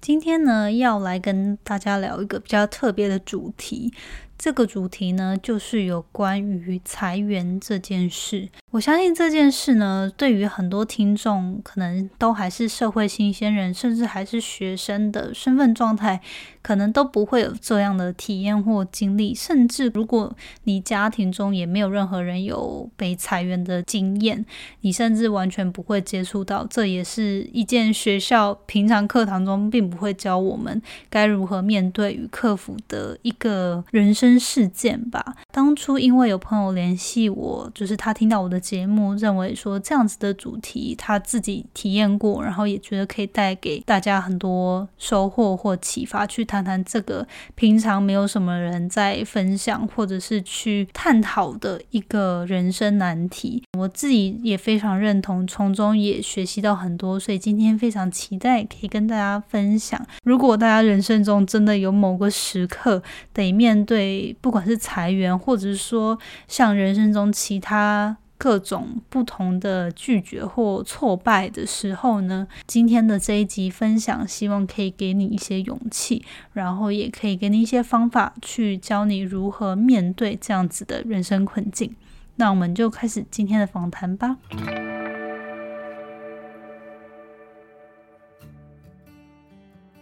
[0.00, 3.92] 今天呢，要来跟大家聊一个比较特别的主题。
[4.40, 8.48] 这个主题呢，就是有关于裁员这件事。
[8.70, 16.22] 我相信这件事呢，对于很多听众，可能都还是社会新鲜人，甚至还是学生的身份状态，
[16.62, 19.34] 可能都不会有这样的体验或经历。
[19.34, 24.46] 甚至如果你家庭中也没有任何人有被裁员的经验，
[24.80, 26.66] 你甚至完全不会接触到。
[26.70, 35.34] 这也是一件学校平常课堂中并不会教我们该如何面对与克服的一个人生事件吧。
[35.52, 38.60] 当初因为有朋友联系我，就是他听到我的。
[38.60, 53.62] 节目认为说这样子的主题他自己体验过，然后也觉得可以带给大家很多收获或启发，去谈谈这个平常没有什么人在分享或者是去探讨的一个人生难题。
[53.78, 60.00] 我自己也非常认同，从中也学习到很多，所以今天非常期待可以跟大家分享。
[60.22, 68.16] 如果大家人生中真的有某个时刻得面对，不管是裁员，或者是说像人生中其他。
[68.42, 81.94] 各种不同的拒绝或挫败的时候呢，今天的这一集分享，希望可以给你一些勇气，然后也可以给你一些方法，去教你如何面对这样子的人生困境。
[82.36, 84.38] 那我们就开始今天的访谈吧。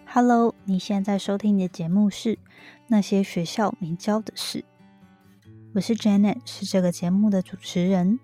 [0.07, 2.37] Hello，你现在收听的节目是
[2.91, 4.61] 《那些学校没教的事》，
[5.75, 8.19] 我是 Janet，是这个节目的主持人。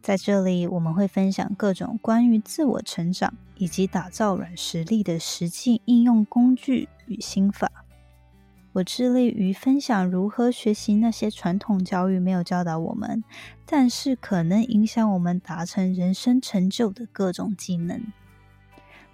[0.00, 7.70] 在这里，我们会分享各种关于自我成长以及打造软实力的实际应用工具与心法。
[8.72, 13.22] 我致力于分享如何学习那些传统教育没有教导我们，
[13.66, 18.00] 但是可能影响我们达成人生成就的各种技能。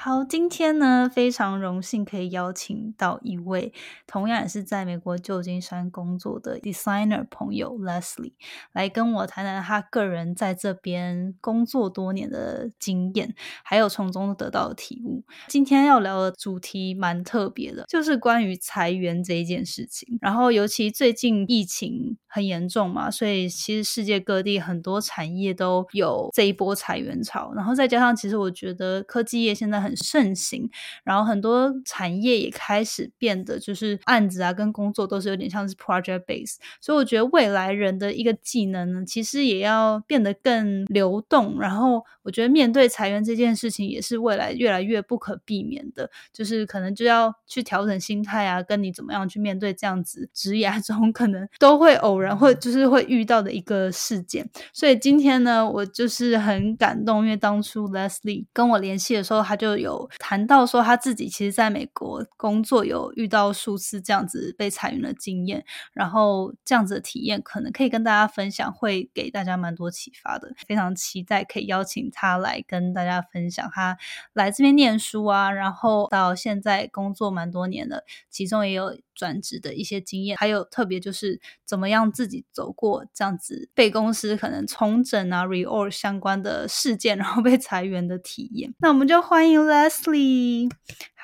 [0.00, 3.72] 好，今天呢非常荣幸可以邀请到一位
[4.06, 8.34] 同样也是在美国旧金山工作的 designer 朋友 Leslie
[8.72, 15.24] 来跟我谈谈他个人在这边工作多年的经验，还有从中得到的体悟。
[15.48, 20.16] 今天要聊的主题蛮特别的，就是关于裁员这一件事情。
[20.20, 27.52] 然后尤其最近疫情很严重嘛，所以其实世界各地很多产业都有这一波裁员潮。
[27.56, 30.68] 然后再加上，其实我觉得科技业现在很盛行，
[31.04, 41.58] 然后很多产业也开始变得就是案子啊跟工作都是有点像是 project base，所以我觉得未来人的一个技能呢，其实也要变得更流动。
[41.60, 54.48] 然后我觉得面对裁员这件事情，也是未来越来越不可避免的，就是可能就要去调整心态啊，跟你怎么样去面对这样子职涯中可能都会偶然会就是会遇到的一个事件。
[54.72, 70.52] 所以今天呢，我就是很感动，因为当初 Leslie 跟我联系的时候，他就有谈到说他自己其实在美国工作有遇到数次这样子被裁员的经验，然后这样子的体验可能可以跟大家分享，会给大家蛮多启发的。
[70.66, 73.96] 非常期待可以邀请他来跟大家分享他
[74.32, 88.72] 来这边念书啊，然后到现在工作蛮多年的，其中也有转职的一些经验，还有特别就是怎么样自己走过这样子被公司可能重整啊 reorg 相关的事件，然后被裁员的体验。
[88.78, 90.70] 那我们就欢迎 Leslie。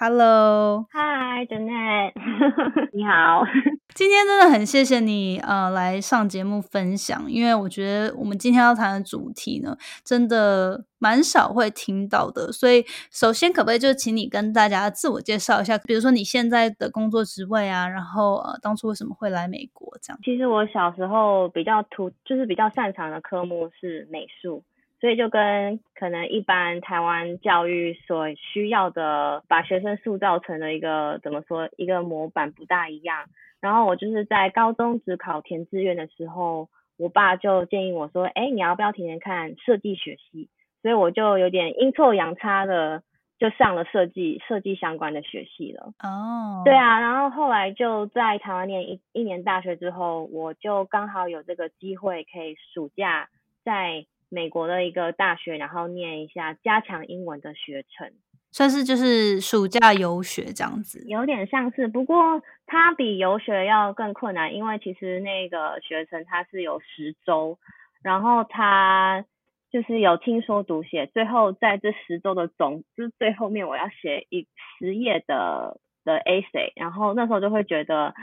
[0.05, 2.13] Leslie，Hello，Hi Janet，
[2.93, 3.43] 你好。
[3.95, 12.53] 今天真的很谢谢你呃来上节目分享，因为我觉得我们今天要谈的主题呢，真的蛮少会听到的。
[12.53, 20.19] 所以首先可不可以就请你跟大家自我介绍一下，比如说你现在的工作职位啊，然后呃当初为什么会来美国这样？
[20.23, 24.63] 其实我小时候比较突，就是比较擅长的科目是美术。
[25.05, 33.27] 所以就跟可能一般台湾教育所需要的，把学生塑造成了一个怎么说一个模板不大一样。
[33.61, 40.49] 然后我就是在高中只考填志愿的时候，我爸就建议我说，哎，你要不要填填看设计学系？
[40.81, 43.03] 所以我就有点阴错阳差的
[43.39, 45.93] 就上了设计设计相关的学系了。
[46.03, 53.29] 哦，对啊，然后后来就在台湾念一一年大学之后，我就刚好有这个机会可以暑假
[53.63, 54.07] 在。
[54.35, 58.11] 美国的一个大学，然后念一下加强英文的学程，
[58.51, 67.59] 算是就是暑假游学这样子，有点像是，不过它比游学要更困难，因为其实那个学程它是有十周，
[68.03, 69.25] 然后它
[69.71, 74.47] 就是有听说读写，最后在这十周的总，就是最后面我要写一
[74.79, 78.15] 十页的的 essay，然后那时候就会觉得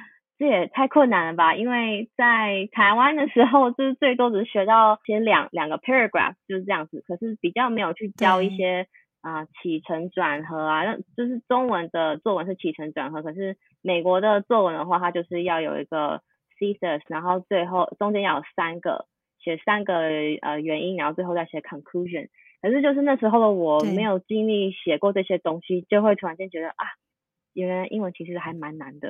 [0.42, 8.88] 这也太困难了吧，因为在台湾的时候就是最多只是学到写两两个 paragraph 就是这样子，可是比较没有去教一些
[9.22, 16.24] 啊起承转合啊，那就是中文的作文是起承转合，可是美国的作文的话，它就是要有一个
[16.60, 19.06] thesis，然后最后中间要有三个。
[19.44, 19.96] 写三个
[20.44, 22.28] 呃原因，然后最后再写 conclusion。
[22.62, 26.86] 可是就是那时候的我没有经历写过这些东西，就会突然间觉得啊，
[27.56, 29.10] 原来英文其实还蛮难的。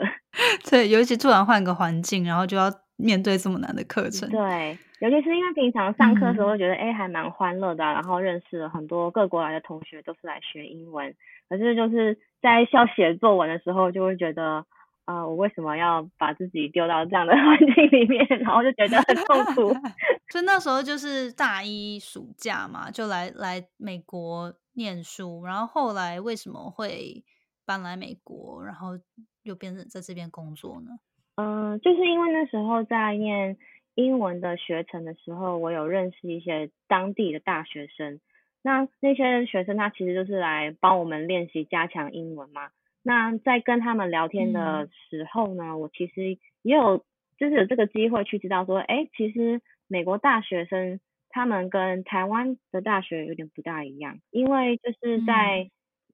[0.69, 4.29] 对，尤其突然换个环境，然后就要面对这么难的课程。
[4.29, 11.15] 对，尤其是因为平常上课的时候觉得哎还蛮欢乐的，然后认识了很多各国来的同学，都是来学英文。
[11.49, 14.65] 可是就是在校写作文的时候，就会觉得。
[15.03, 19.73] 啊，我为什么要把自己丢到这样的 环境里面，然后就觉得很痛苦。
[20.29, 27.23] 所以那时候就是大一暑假嘛，就来来美国念书，然后后来为什么会
[27.71, 28.99] 搬来美国，然后
[29.43, 30.91] 又变成在这边工作呢？
[31.35, 33.55] 嗯，就是因为那时候在念
[33.95, 38.19] 英文的学程的时候，我有认识一些当地的大学生，
[38.61, 42.71] 那那些学生他其实就是来帮我们练习加强英文嘛。
[43.03, 47.05] 那在跟他们聊天的时候呢，我其实也有
[47.37, 55.69] 就是有这个机会去知道说，哎，其实美国大学生他们跟台湾的大学有点不大一样，因为就是在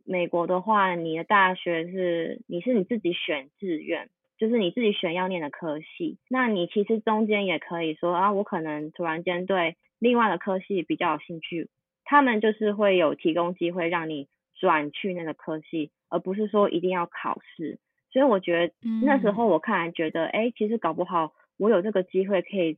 [0.07, 11.69] 美国的话，你的大学是你是你自己选志愿，就是你自己选要念的科系，那你其实中间也可以说啊，我可能突然间对另外的科系比较有兴趣，
[12.05, 15.91] 他们就是会有提供机会让你转去那个科系。
[16.09, 17.79] 而不是说一定要考试，
[18.13, 18.73] 所以我觉得
[19.03, 22.77] 那时候我看来觉得，哎，其实搞不好我有这个机会可以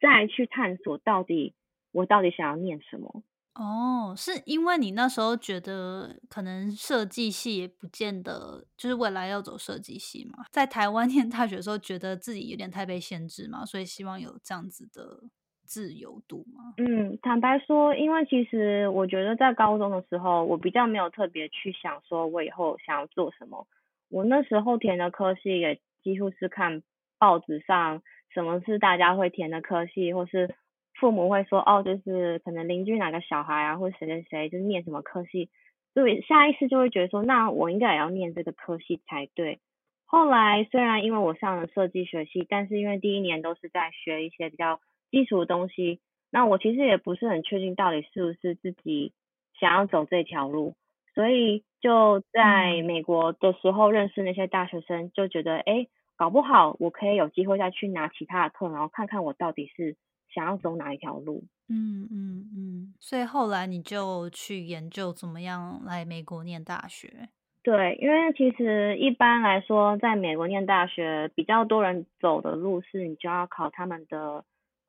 [0.00, 1.52] 再去探索到底
[1.92, 3.22] 我到底想要念什么。
[3.54, 15.24] 哦，是因为你那时候觉得可能设计系也不见得就是未来要走设计系嘛，在台湾 念大学的时候觉得自己有点太被限制嘛，所以希望有这样子的。
[15.64, 16.74] 自由度吗？
[16.76, 23.66] 嗯，坦白说，因为其实我觉得在高中的时候，我比较没有特别去想说我以后想要做什么。
[24.10, 26.82] 我那时候填的科系也几乎是看
[27.18, 28.02] 报纸上
[28.34, 30.54] 什么是大家会填的科系，或是
[30.94, 35.50] 父母会说哦，就是可能邻居哪个小孩啊，或谁谁谁就是念什么科系，
[35.94, 39.60] 所以下意识就会觉得说，那我应该也要念这个科系才对。
[40.04, 44.80] 后来虽然因为我上了设计学系，但是因为第一年都是在学一些比较。
[45.12, 46.00] 基础的东西，
[46.30, 49.12] 那我其实也不是很确定到底是不是自己
[49.60, 50.74] 想要走这条路，
[51.14, 55.86] 所以就在美国的时候认识那些大学生，就觉得哎，
[56.16, 59.98] 搞不好我可以有机会再去拿其他的课，然后看看我到底是
[60.34, 61.44] 想要走哪一条路。
[61.68, 67.28] 嗯嗯嗯，所以后来你就去研究怎么样来美国念大学。
[67.62, 74.44] 对，因为其实一般来说，在美国念大学比较多人走的路是，你就要考他们的。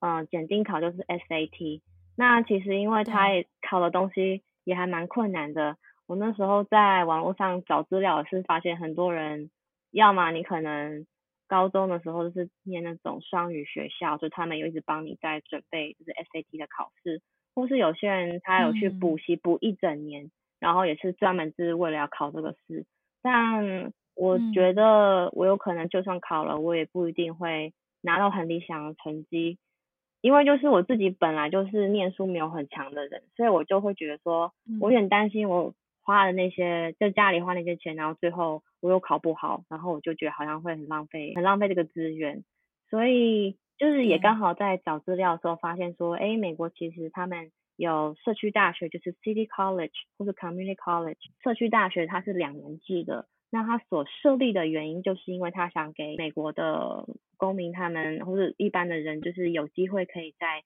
[0.05, 1.79] 嗯，检定考就是 SAT，
[2.17, 5.77] 那其实因为他也考的东西也还蛮困难的。
[6.07, 9.49] 我那时候在网络上找资料是发现很多人，
[9.91, 11.05] 要么你可能
[11.53, 17.21] 高中的时候就是念那种双语学校，就他们有一直帮你在准备就是 SAT 的考试，
[17.53, 22.87] 或是有些人他有去补习补一整年，然后也是专门是为了要考这个试。
[23.21, 29.59] 但我觉得我有可能就算考了，我也不一定会拿到很理想的成绩。
[30.21, 42.43] 因为就是我自己本来就是念书没有很强的人，所以我就会觉得说，我有点担心我花的那些在家里花那些钱，然后最后我又考不好，然后我就觉得好像会很浪费，很浪费这个资源。
[42.89, 53.25] 所以就是也刚好在找资料的时候发现说，哎，美国其实他们有社区大学，就是 City College 或者 Community College，社区大学它是两年制的。
[53.49, 57.05] 那它所设立的原因，就是因为他想给美国的
[57.37, 60.63] 公民他们或者一般的人，就是有机会可以在，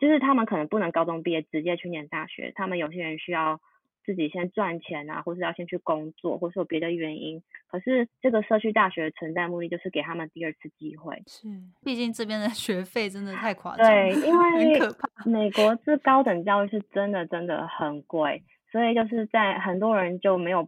[0.00, 3.60] 就是他们可能不能高中毕业直接去念大学，他们有些人需要
[4.08, 7.42] 自己先赚钱啊，或是要先去工作，或是有别的原因。
[7.66, 11.22] 可是这个社区大学的存在目的就是给他们第二次机会。
[11.26, 11.46] 是，
[11.84, 15.30] 毕竟这边的 学费真的太夸张，对，因为很可怕。
[15.30, 20.66] 美国这高等教育是真的真的很贵，所以就是在很多人就没有。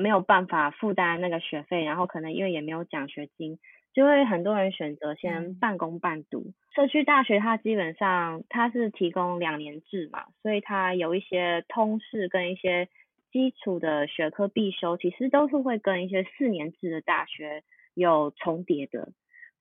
[0.00, 3.58] 没有办法负担那个学费，然后可能因为也没有奖学金，
[3.92, 6.52] 就会很多人选择先半工半读。
[6.74, 12.88] 社区大学它基本上它是提供两年制嘛，所以它有一些通识跟一些
[13.32, 17.62] 基础的学科必修，其实都是会跟一些四年制的大学
[17.94, 19.12] 有重叠的。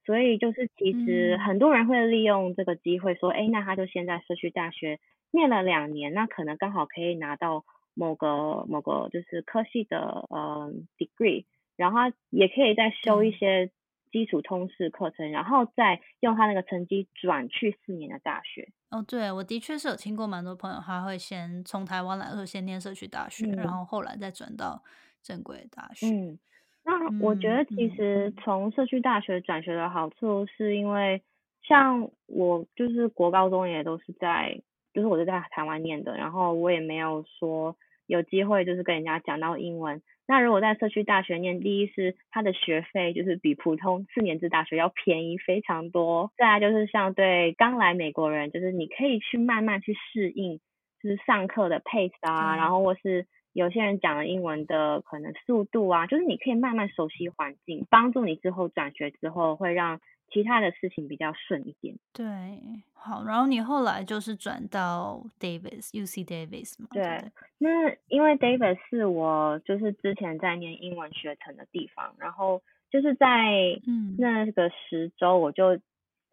[0.06, 5.00] 所以就是其实很多人会利用这个机会说，哎，那他就先在社区大学
[5.32, 11.44] 念了两年，那可能刚好可以拿到某个某个就是科系的呃 degree，
[11.76, 13.70] 然后也可以再修一些
[14.12, 18.70] 基础通识课程，然后再用他那个成绩转去四年的大学。
[18.90, 24.82] 哦，对，我的确是有听过蛮多朋友，他会先从台湾来，说先念社区大学，然后后来再转到
[25.22, 26.08] 正规大学。
[26.08, 26.40] 嗯，
[26.84, 31.22] 那我觉得其实从社区大学转学的好处，是因为
[31.64, 34.62] 像我就是国高中也都是在，
[34.94, 37.76] 就是我是在台湾念的，然后我也没有说
[38.08, 40.02] 有机会就是跟人家讲到英文。
[40.28, 50.60] 那如果在社区大学念，第一是它的学费就是比普通四年制大学要便宜非常多，再来就是像对刚来美国人，就是你可以去慢慢去适应，
[51.02, 60.00] 就是上课的 pace 啊，然后或是有些人讲的英文的可能速度啊，就是你可以慢慢熟悉环境，帮助你之后转学之后会让。
[60.30, 61.98] 其他的事情比较顺一点。
[62.14, 62.26] 对，
[62.94, 66.88] 好，然后你后来就是转到 Davis，U C Davis 嘛。
[66.92, 73.28] 对，那因为 Davis 是我就是之前在念英文学程的地方，然后就是在
[74.18, 75.80] 那个十周我就。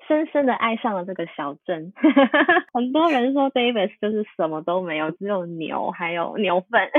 [0.06, 1.92] 深深的爱上了这个小镇，
[2.72, 6.90] 很多人说 Davis 就是什么都没有，只有牛，还有牛粪，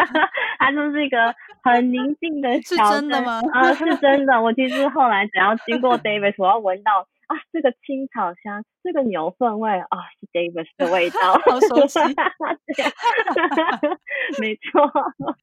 [0.58, 3.40] 它就是一个很宁静的小镇吗？
[3.52, 4.40] 啊，是真的。
[4.40, 7.06] 我其实后来只要经过 Davis，我要闻到。
[7.32, 11.98] 啊，这个青草香，这个牛粪味啊，是 Davis 的味道， 好熟悉。
[14.40, 14.90] 没错。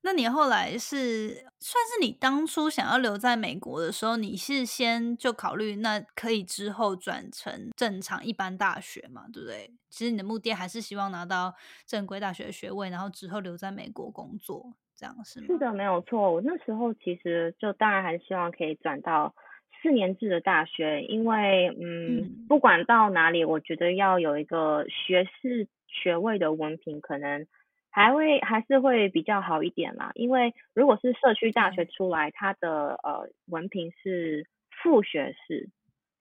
[0.03, 1.29] 那你后来是
[1.59, 9.25] 算是你当初想要留在美国的时候，你是先就考虑那可以之后转成正常一般大学嘛？
[9.33, 9.71] 对不对？
[9.89, 11.53] 其实你的目的还是希望拿到
[11.87, 15.47] 正规大学的学位，然后之后留在美国工作，这样是吗？
[15.47, 16.31] 是的，没有错。
[16.31, 19.33] 我那时候其实就当然还是希望可以转到。
[19.81, 27.47] 四年制的大学，因为嗯，不管到哪里，我觉得要有一个学士学位的文凭，可能
[27.89, 30.11] 还会还是会比较好一点啦。
[30.15, 34.45] 因为如果是社区大学出来，它的呃文凭是
[34.83, 35.69] 副学士。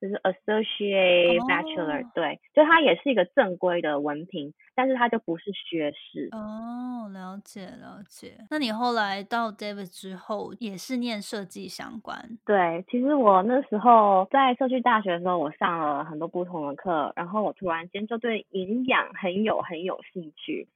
[0.00, 6.28] 就是 associate bachelor，对，就它也是一个正规的文凭，但是它就不是学士。
[6.32, 8.34] 哦，了解了解。
[8.50, 12.38] 那你后来到 David 之后，也是念设计相关？
[12.46, 20.68] 对，其实我那时候在社区大学的时候，我上了很多不同的课，然后我突然间就对营养很有很有兴趣。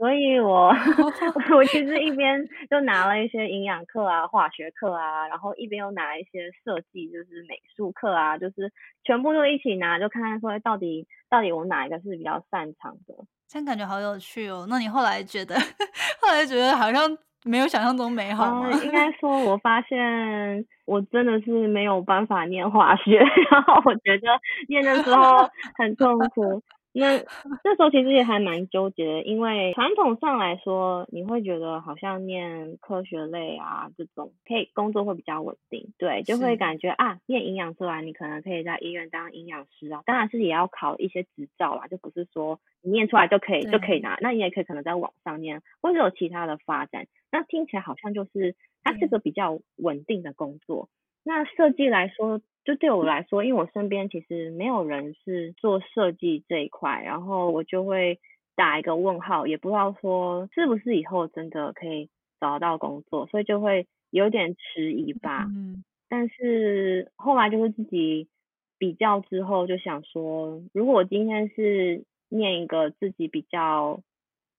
[0.00, 0.72] 所以，我
[1.54, 8.72] 我其实一边就拿了一些营养课啊、化学课啊，然后一边又拿一些设计，就是美术课啊，就是
[9.04, 13.14] 全部都一起拿，就看看说到底到底我哪一个是比较擅长的。
[13.46, 14.66] 这样感觉好有趣哦。
[14.70, 15.54] 那你后来觉得，
[16.22, 17.02] 后来觉得好像
[17.44, 18.70] 没有想象中美好吗？
[18.82, 19.98] 应该 说，我发现
[20.86, 23.18] 我真的是没有办法念化学，
[23.50, 24.28] 然后我觉得
[24.66, 26.62] 念的时候很痛苦。
[26.92, 27.18] 那
[27.62, 50.88] 那时候其实也还蛮纠结的，因为传统上来说，你会觉得好像念科学类啊这种，可以工作会比较稳定，对，就会感觉啊，念营养出来，你可能可以在医院当营养师啊，当然是也要考一些执照啦，就不是说你念出来就可以就可以拿，那你也可以可能在网上念，或者有其他的发展，那听起来好像就是它是个比较稳定的工作。
[51.22, 52.40] 那设计来说。
[52.62, 58.20] 就对我来说，因为我身边其实没有人是做设计这一块，然后我就会
[58.54, 65.46] 打一个问号，也不知道说是不是以后真的可以找到工作，所以就会有点迟疑吧。
[65.48, 65.82] 嗯。
[66.08, 68.28] 但是后来就是自己
[68.78, 74.02] 比较之后，就想说，如果我今天是念一个自己比较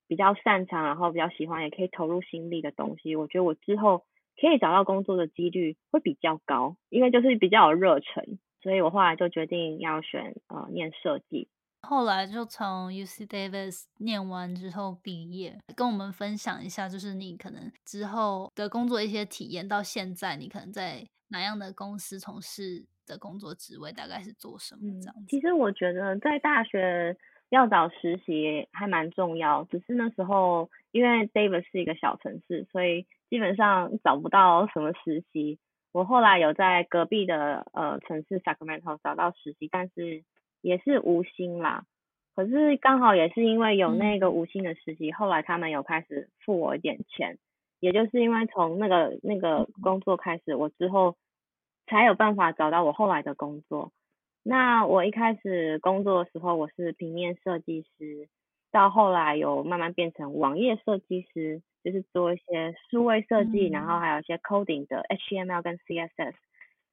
[0.08, 4.04] 比较擅长，然后比较喜欢，也可以投入心力的东西，我觉得我之后。
[4.40, 11.48] 可以找到工作的几率会比较高，因为就是比较有热忱，所以我后来就决定要选呃念设计。
[11.84, 25.26] 后来就从 U C Davis 念完之后毕业，跟我们分享一下，就是你可能之后的工作一些体验，到现在你可能在哪样的公司从事的工作职位，大概是做什么这样子。
[25.28, 27.18] 其实我觉得在大学
[27.50, 33.06] 要找实习还蛮重要，只是那时候因为 Davis 是一个小城市，所以。
[33.32, 35.58] 基本上找不到什么实习，
[35.94, 40.26] 我后来有在隔壁的呃城市 Sacramento 找到实习，但是
[40.60, 41.86] 也是无薪啦。
[42.36, 47.38] 可是刚好也是因为有那个无薪的实习，后来他们有开始付我一点钱，
[47.80, 51.16] 也就是因为从那个那个工作开始，我之后
[51.88, 53.94] 才有办法找到我后来的工作。
[54.44, 58.28] 那我一开始工作的时候，我是平面设计师，
[58.74, 61.62] 到后来有慢慢变成网页设计师。
[61.84, 66.34] 就是做一些数位设计，然后还有一些 coding 的 HTML 跟 CSS，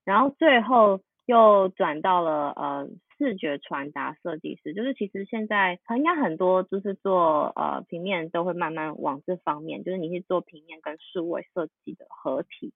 [0.04, 12.72] 然后最后又转到了呃视觉传达设计师，就是其实现在应该很多就是做呃平面都会慢慢往这方面，就是你是做平面跟数位设计的合体，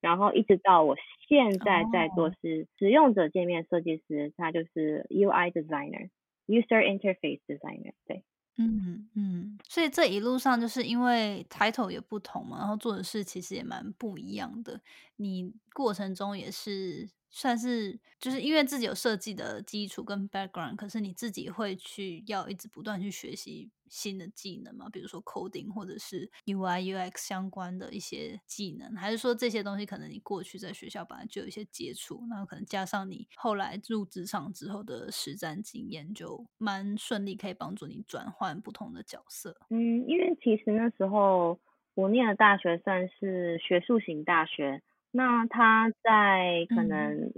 [0.00, 0.96] 然后一直到我
[1.28, 8.22] 现在在做是使用者界面设计师，他就是 UI designer，user interface designer，对。
[8.56, 14.80] 嗯嗯，所以这一路上就是因为抬头也不同嘛，然后做的事其实也蛮不一样的。
[15.16, 17.08] 你过程中也是。
[17.34, 24.88] 算是就是因为自己有设计的基础跟 background，可是你自己会去要一直不断去学习新的技能嘛？
[24.90, 39.54] 比如说 coding 或者是 UI UX 相关的一些技能，还是说这些东西可能你过去在学校本来就有一些接触，那可能加上你后来入职场之后的实战经验，就蛮顺利可以帮助你转换不同的角色。
[39.68, 41.60] 嗯，因为其实那时候
[41.94, 44.80] 我念的大学算是学术型大学。
[45.14, 47.34] 那他在可能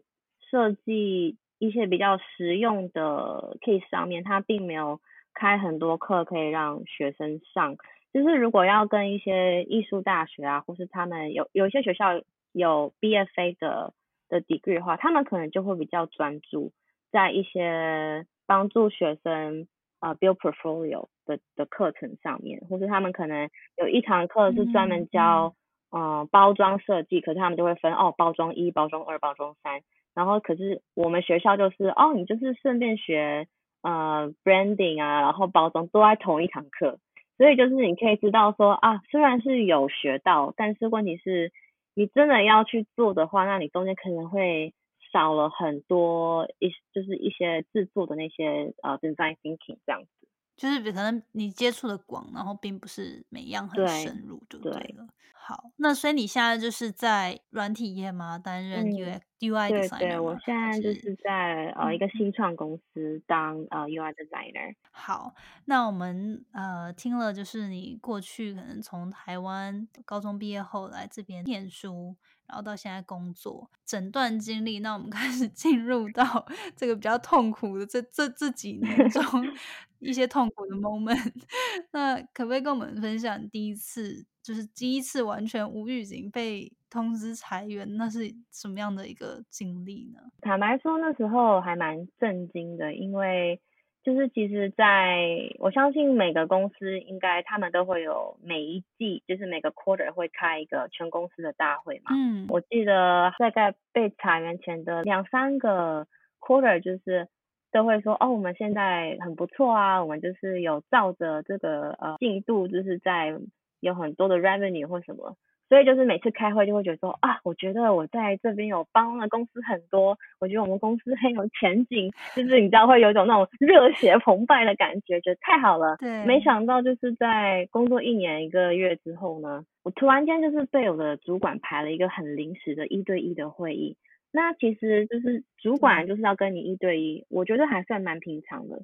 [0.48, 5.00] 设计一些比较实用的 case 上面，他并没有
[5.34, 7.76] 开很多课可以让学生上。
[8.12, 12.22] 就是如果要跟一些艺术大学啊，或是他们有有一些学校
[12.52, 13.92] 有 BFA 的
[14.28, 16.72] 的 degree 的话，他们可能就会比较专注
[17.10, 19.66] 在一些帮助学生
[19.98, 25.54] 啊 build portfolio 的的课程上面，或是他们可能有一堂课是专门教。
[25.96, 29.80] 嗯，包装设计，可是他们就会分哦，包装一、包装二、包装三，
[30.12, 33.46] 然后可是我们学校就是哦，你就是顺便学
[33.84, 36.98] 呃 branding 啊，然后包装都在同一堂课，
[37.36, 41.52] 所以就是你可以知道说啊，虽然是有学到，但是问题是，
[41.94, 44.72] 你真的要去做的话，那你中间可能会
[45.12, 50.08] 少了很多一就是一些制作的那些呃 design thinking 这样子，
[50.56, 55.06] 就是可能你接触的广，然后并不是每样很深入就对了。
[55.32, 58.38] 好，那所以你现在就是在软体业吗？
[58.38, 64.74] 担任 UI UI designer 对对，我现在就是在呃一个新创公司当呃 UI designer。
[64.90, 65.34] 好，
[65.66, 79.22] 那我们呃听了就是你过去可能从台湾高中毕业后来这边念书，然后到现在工作整段经历，那我们 开始进入到这个比较痛苦的这这这几年中
[80.00, 81.32] 一些痛苦的 moment。
[81.92, 84.26] 那可不可以跟我们分享第一次？
[84.42, 90.20] 就是第一次完全无预警被通知裁员，那是什么样的一个经历呢？
[90.42, 93.58] 坦白说，那时候还蛮震惊的，因为
[94.04, 95.26] 就是其实在
[95.58, 102.12] 我相信每个公司应该他们都会有每一季，就是每个 quarter 会开一个全公司的大会嘛。
[102.14, 106.06] 嗯，我记得大概被裁员前的两三个
[106.38, 107.26] quarter，就是
[107.72, 113.36] 都会说哦，我们现在很不错啊，我们就是有照着这个呃进度，就是在。
[113.80, 115.36] 有很多的 revenue 或什么，
[115.68, 125.96] 所以就是每次开会就会觉得说啊，我觉得我在这边有帮了公司很多，我觉得我们公司很有前景，就是你知道会有一种那种热血澎湃的感觉，觉得太好了。
[125.98, 133.96] 对，没想到就是在工作一年一个月之后呢，我突然间就是被我的主管排了一个很临时的一对一的会议。
[134.30, 138.82] 那其实就是主管就是要跟你一对一，我觉得还算蛮平常的，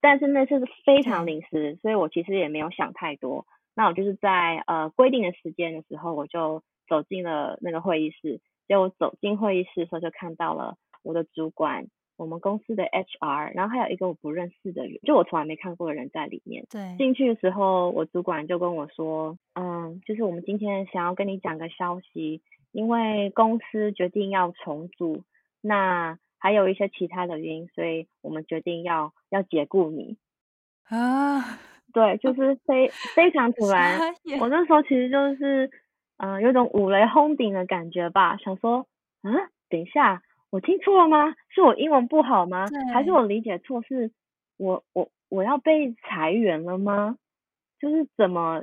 [0.00, 3.46] 但是那是非常临时，所以我其实也没有想太多。
[3.74, 8.40] 那我就是在呃规定的时间的时候，我就走进了那个会议室。
[8.68, 16.64] 结果走进会议室的时候，就看到了我的主管，我们公司的 HR，然后还有一个我不认识的人，就我从来没看过的人在里面。
[16.70, 16.96] 对。
[16.96, 25.24] 进去的时候，我主管就跟我说，嗯，就是我们今天想要跟你讲个消息，因为公司决定要重组，
[25.60, 30.16] 那还有一些其他的原因，所以我们决定要要解雇你。
[30.84, 31.58] 啊。
[31.92, 33.98] 对，就是非非常 突然。
[34.40, 35.70] 我那时候其实就是，
[36.18, 38.36] 嗯，有种五雷轰顶的感觉吧。
[38.38, 38.86] 想说，
[39.22, 39.32] 嗯，
[39.68, 41.34] 等一下，我听错了吗？
[41.50, 42.66] 是我英文不好吗？
[42.92, 43.82] 还是我理解错？
[43.82, 44.10] 是
[44.56, 47.16] 我我我要被裁员了吗？
[47.80, 48.60] 就是怎么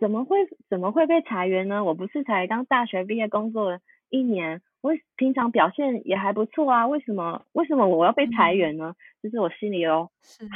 [0.00, 0.36] 怎么会
[0.68, 1.82] 怎么会被裁员呢？
[1.84, 8.94] 我不是才刚大学毕业工作了一年，我平常表现也还不错啊，为什么为什么我要被裁员呢？
[9.22, 10.08] 就是我心里有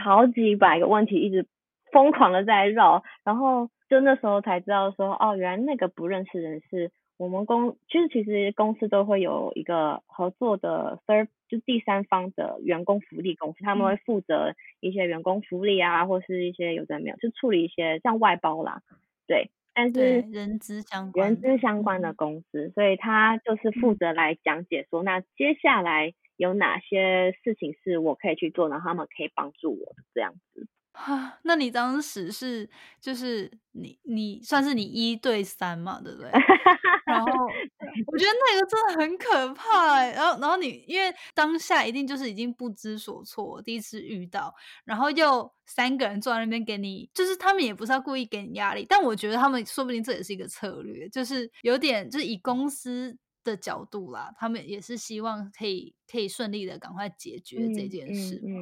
[0.04, 1.46] 好几百个问题一直。
[1.94, 18.80] 疯狂的在绕，然后就那时候才知道说，哦，原来那个不认识人是我们公，就是其实公司都会有一个合作的 third，就第三方的员工福利公司，他们会负责一些员工福利啊，或是一些有的没有，就处理一些像外包啦，
[19.28, 30.66] 对，但是人资相关人资相关的公司，所以他就是负责来讲解说，那接下来有哪些事情是我可以去做，然后他们可以帮助我的这样子。
[30.94, 32.68] 哈， 那你当时是
[33.00, 36.30] 就是你你算是你一对三嘛，对不对？
[37.04, 37.26] 然后
[38.06, 40.12] 我觉得那个真的很可怕哎。
[40.12, 44.54] 然后然后你因为当下一定就是已经不知所措，第一次遇到，
[44.84, 58.60] 然后又三个人坐在那边给你，就是他们也不是要故意给你压力，但我觉得他们说不定这也是一个策略，就是有点就是以公司的角度啦，他们也是希望可以可以顺利的赶快解决这件事嘛。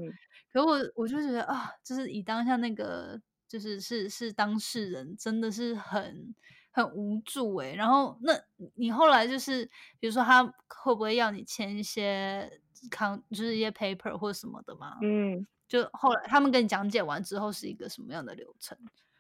[0.52, 6.34] 可我我就觉得啊，就是以当下那个，就是是是当事人，真的是很
[6.70, 7.72] 很无助哎。
[7.72, 8.34] 然后那
[8.76, 9.64] 你后来就是，
[9.98, 12.50] 比如说他会不会要你签一些
[12.90, 14.98] 康，就是一些 paper 或者什么的吗？
[15.00, 18.76] 嗯，就后来他们跟你讲解完之后是一个什么样的流程？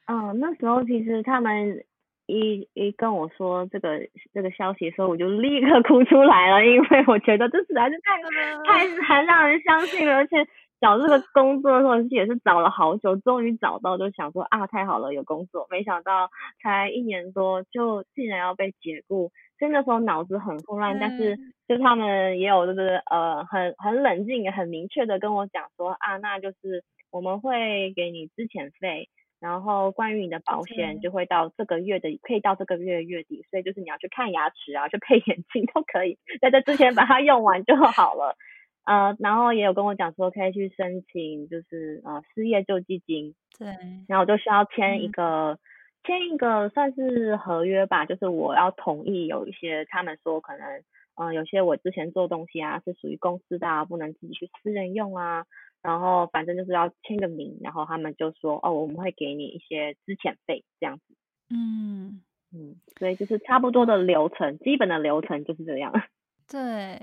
[0.08, 1.82] 嗯，那时候其实他们
[2.26, 4.00] 一一跟我说这个
[4.34, 8.20] 这个消息的时候，我就立刻 哭出来了，因为我觉得这实在是太
[8.66, 10.46] 太难让人相信了，而且。
[10.82, 15.68] 找这个工作的时候也是找了好久，终于找到，就想说啊，太好了，有工作。
[15.70, 16.28] 没想到
[16.60, 20.98] 才一年多，就竟然要被解雇，所以那时候脑子很混乱。
[20.98, 38.36] 但是就他们也有就是呃很很冷静、很明确的跟我讲说啊，那就是我们会给你资遣费，然后关于你的保险就会到这个月的，可以到这个月月底，所以就是你要去看牙齿啊，去配眼镜都可以，在这之前把它用完就好了。
[38.84, 43.34] 呃，然后也有跟我讲说可以去申请，就是呃失业救济金。
[43.58, 43.68] 对。
[44.08, 45.58] 然后我就需要签一个
[46.04, 50.82] 签一个算是合约吧，就是我要同意有一些他们说可能，
[51.14, 55.44] 嗯，有些我之前做东西啊是属于公司的啊，不能自己去私人用啊。
[55.80, 61.14] 然后反正就是要签个名，然后他们就说哦，我们会给你一些资遣费这样子。
[61.50, 65.92] 嗯嗯，所以就是差不多的流程，基本的流程就是这样。
[66.50, 66.98] 对。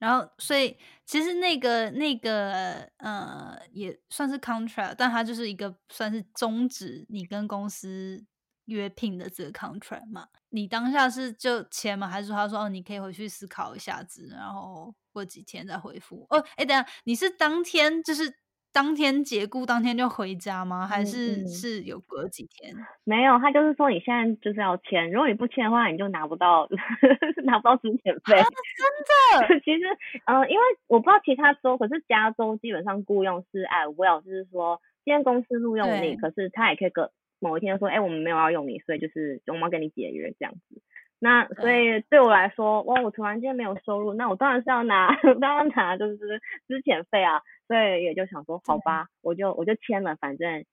[0.00, 8.24] 然后，所以其实那个那个呃，也算是 contract，但它就是一个算是终止你跟公司
[8.64, 10.26] 约聘的这个 contract 嘛。
[10.48, 12.08] 你当下是就签吗？
[12.08, 16.26] 还是说他说哦，你可以回去思考一下子，然后过几天再回复？
[16.30, 18.39] 哦，哎，等下你是当天就是。
[18.72, 20.86] 当天解雇，当天就回家吗？
[20.86, 22.74] 还是是有隔几天？
[23.04, 26.68] 没有，他就是说你现在就是要签，如果你不签的话，你就拿不到
[27.44, 28.36] 拿不到资遣费。
[28.36, 29.60] 真的？
[29.64, 29.84] 其实，
[30.26, 40.80] 嗯，因为我不知道其他州，可是加州基本上雇佣是 at will，就是说今天公司录用你，可是他也可以隔某一天说，哎，我们没有要用你，所以就是我们要跟你解约这样子。
[41.20, 47.42] 那所以对我来说，哇，我突然间没有收入，那我当然是要拿， 当然拿就是之前费啊。
[47.68, 50.64] 所以也就想说，好吧，我就我就签了，反正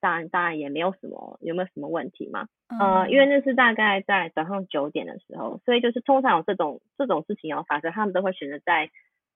[0.00, 2.46] 当然当然也没有什么，有没有什么问题嘛？
[2.78, 8.90] 呃，因为那是大概在早上九点的时候，所以就是通常有这种这种事情要发生，他们都会选择在。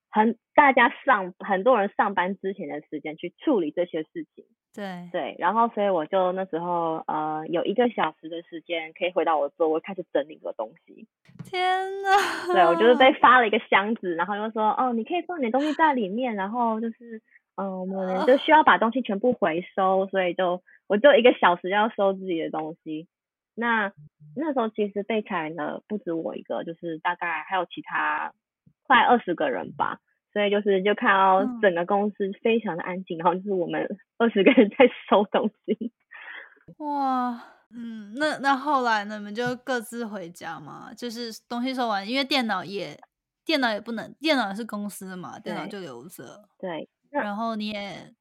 [0.09, 11.09] 很大家上很多人上班之前的时间去处理这些事情，对对，然后所以我就那时候呃有一个小时的时间可以回到我座位开始整理个东西。
[11.45, 17.23] 天呐，对我就是被发了一个箱子，然后又说哦你可以放点东西在里面，然后就是
[17.57, 23.09] 嗯我们就需要把东西全部回收，所以就我就一个小时要收自己的东西。
[23.55, 23.91] 那
[24.37, 28.35] 那时候其实被裁的不止我一个，就是大概还有其他
[28.83, 30.01] 快二十个人吧。
[30.37, 35.91] 所以就是就看到整个公司非常的安静，然后就是我们 二十个人在收东西。
[36.77, 39.17] 哇，嗯，那那后来呢？
[39.17, 40.93] 你们就各自回家嘛？
[40.93, 43.01] 就是东西收完，因为电脑也
[43.47, 46.47] 电脑也不能，电脑是公司的嘛，电脑就留着。
[46.59, 46.87] 对。
[47.09, 48.13] 然后你也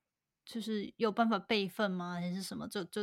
[0.45, 2.13] 就是有办法备份吗？
[2.13, 2.65] 还是什么？
[2.69, 3.01] 就就。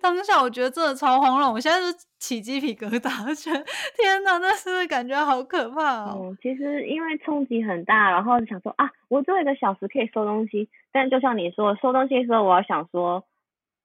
[0.00, 3.64] 当下我觉得真的超慌乱，我现在是起鸡皮疙瘩，觉得
[3.96, 6.36] 天哪，那是不是感觉好可怕哦。
[6.40, 13.24] 其实因为冲击很大，然后想说啊，我只有一个小时可以收东西，但就像你说收东西的时候，我要想说，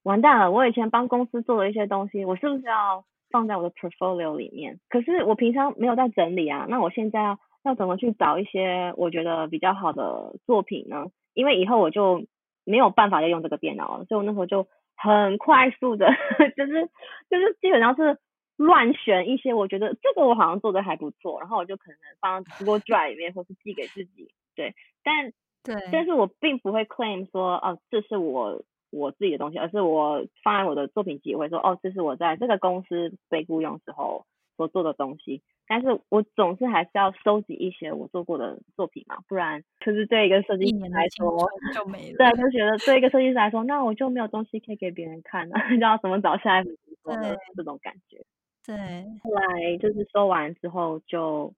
[0.03, 4.79] 完蛋了，我以前帮公司做的一些东西，我是不是要放在我的 portfolio 里面？
[4.89, 11.07] 可是我平常没有在整理啊，那我现在要怎么去找一些我觉得比较好的作品呢？
[11.33, 12.23] 因为以后我就
[12.63, 14.67] 没有办法再用这个电脑了，所以我那时候就。
[15.03, 16.07] 很快速的，
[16.55, 16.89] 就是
[17.29, 18.17] 就是基本上是
[18.57, 25.31] 乱选一些，我觉得这个我好像做的还不错，然后我就可能放 Google Drive 里面，或是寄给自己，对，但
[25.63, 34.25] 对，但是我并不会 claim 说哦这是我我自己的东西，而是我放在我的作品集会说哦这是我在这个公司被雇佣时候
[34.61, 35.41] 所做的东西。
[35.67, 42.17] 但是我总是还是要收集一些我做过的作品嘛，不然就是对一个设计师来说就没了。
[42.17, 46.69] 对，就觉得对一个设计师来说，那我就没有东西可以给别人看了， 知道怎么找下一幅
[47.03, 48.17] 作的这种感觉。
[48.65, 48.75] 对。
[49.23, 51.53] 后来就是收完之后就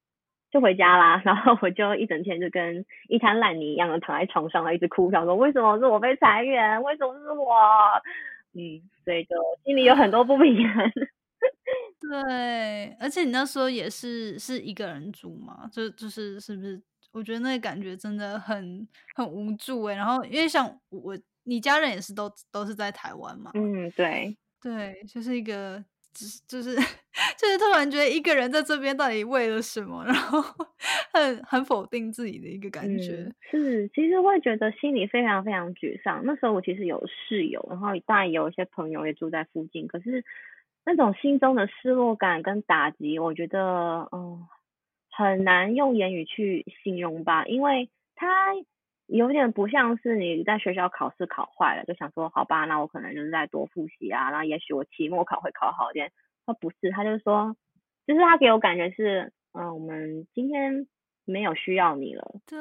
[0.51, 7.55] 就回家啦， 然后我就一整天就跟一滩烂泥一样的躺在床上，一直哭，想说为什么是我被裁员，为什么是我？
[8.53, 9.35] 嗯，所以就
[9.65, 10.91] 心里有很多不平衡。
[12.09, 16.81] 对，而且你那时候也是是一个人住嘛，就就是是不是？
[17.11, 19.95] 我觉得那个感觉真的很很无助哎。
[19.95, 23.51] 然后因为像我，你家人也是都都是在台湾嘛。
[23.53, 25.83] 嗯，对，对，就是一个。
[26.13, 30.39] 就是就 是就是突然觉得一个人在这边到底为了什么，然后
[31.11, 33.33] 很很否定自己的一个感觉。
[33.49, 36.21] 是，其实会觉得心里非常非常沮丧。
[36.23, 40.23] 那时候我其实有室友，然后当然有一些朋友也住在附近，可是
[40.86, 44.48] 那种心中的失落感跟打击，我觉得嗯
[45.12, 48.28] 很难用言语去形容吧，因为他。
[49.06, 56.10] 有点不像是你在学校考试考坏了，就想说好吧，那我可能就是再多复习啊，然后也许我期末考会考好一点。
[56.46, 57.54] 他不是，他就说，
[58.08, 60.88] 就是他给我感觉是，嗯，我们今天
[61.26, 62.24] 没有需要你了。
[62.48, 62.58] 对，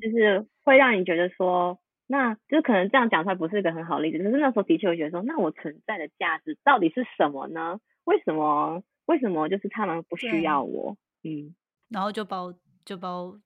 [0.00, 7.78] 就是会让你觉得说，那就是可能这样讲出来不是一个很好的例子，可是那时候的确会觉得说，那我存在的价值到底是什么呢？
[8.04, 8.82] 为什么？
[9.06, 10.96] 为什么就是他们不需要我？
[11.22, 11.54] 嗯，
[11.88, 12.52] 然后就把我
[12.84, 13.38] 就把我。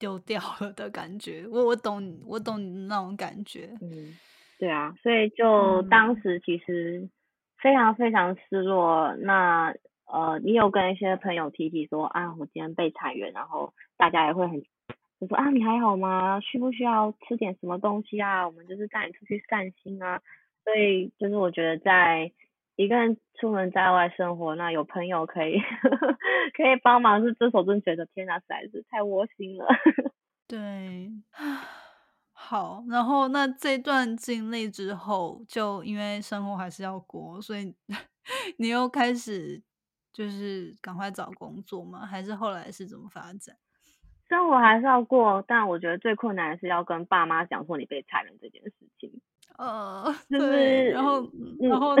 [0.00, 3.76] 丢掉了的感觉，我我懂，我懂你那种感觉。
[3.82, 4.16] 嗯，
[4.56, 7.10] 对啊，所以就当时其实
[7.60, 9.16] 非常非常失落。
[9.16, 9.74] 那
[10.06, 14.62] 呃，你有跟一些朋友提起说啊，我今天被裁员，然后大家也会很
[15.18, 16.40] 我说啊，你还好吗？
[16.40, 18.46] 需不需要吃点什么东西啊？
[18.46, 20.20] 我们就是带你出去散心啊。
[20.64, 22.32] 所以就是我觉得在。
[22.80, 25.58] 一个人出门在外生活，那有朋友可以
[26.56, 29.66] 可以帮忙，是这时候真觉得天哪，实在是太窝心了。
[30.46, 31.10] 对，
[32.32, 37.74] 好，然后那这段经历之后，就因为生活还是要过，所以
[38.58, 39.60] 你又开始
[40.12, 42.06] 就是赶快找工作吗？
[42.06, 43.56] 还是后来是怎么发展？
[44.28, 49.10] 生活还是要过，但我觉得最困难的是要跟爸妈讲说你被裁员这件事情。
[49.58, 51.96] 呃，就是然后然后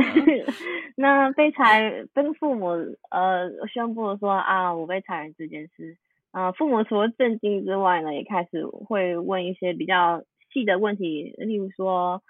[0.94, 2.68] 那被裁跟父母
[3.10, 5.96] 呃宣布说啊我被裁员这件事，
[6.30, 12.22] 啊父母除了震惊之外呢，也开始会问一些比较细的问题，例如说，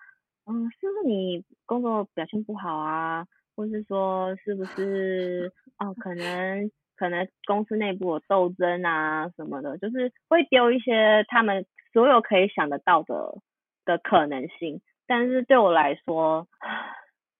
[0.46, 6.70] 嗯是不是你工作表现不好啊，或是说是不是 哦可能。
[6.98, 13.38] 可能公司内部有斗争啊什么的，就是会丢一些他们所有可以想得到的
[13.84, 14.82] 的可能性。
[15.06, 16.48] 但是对我来说，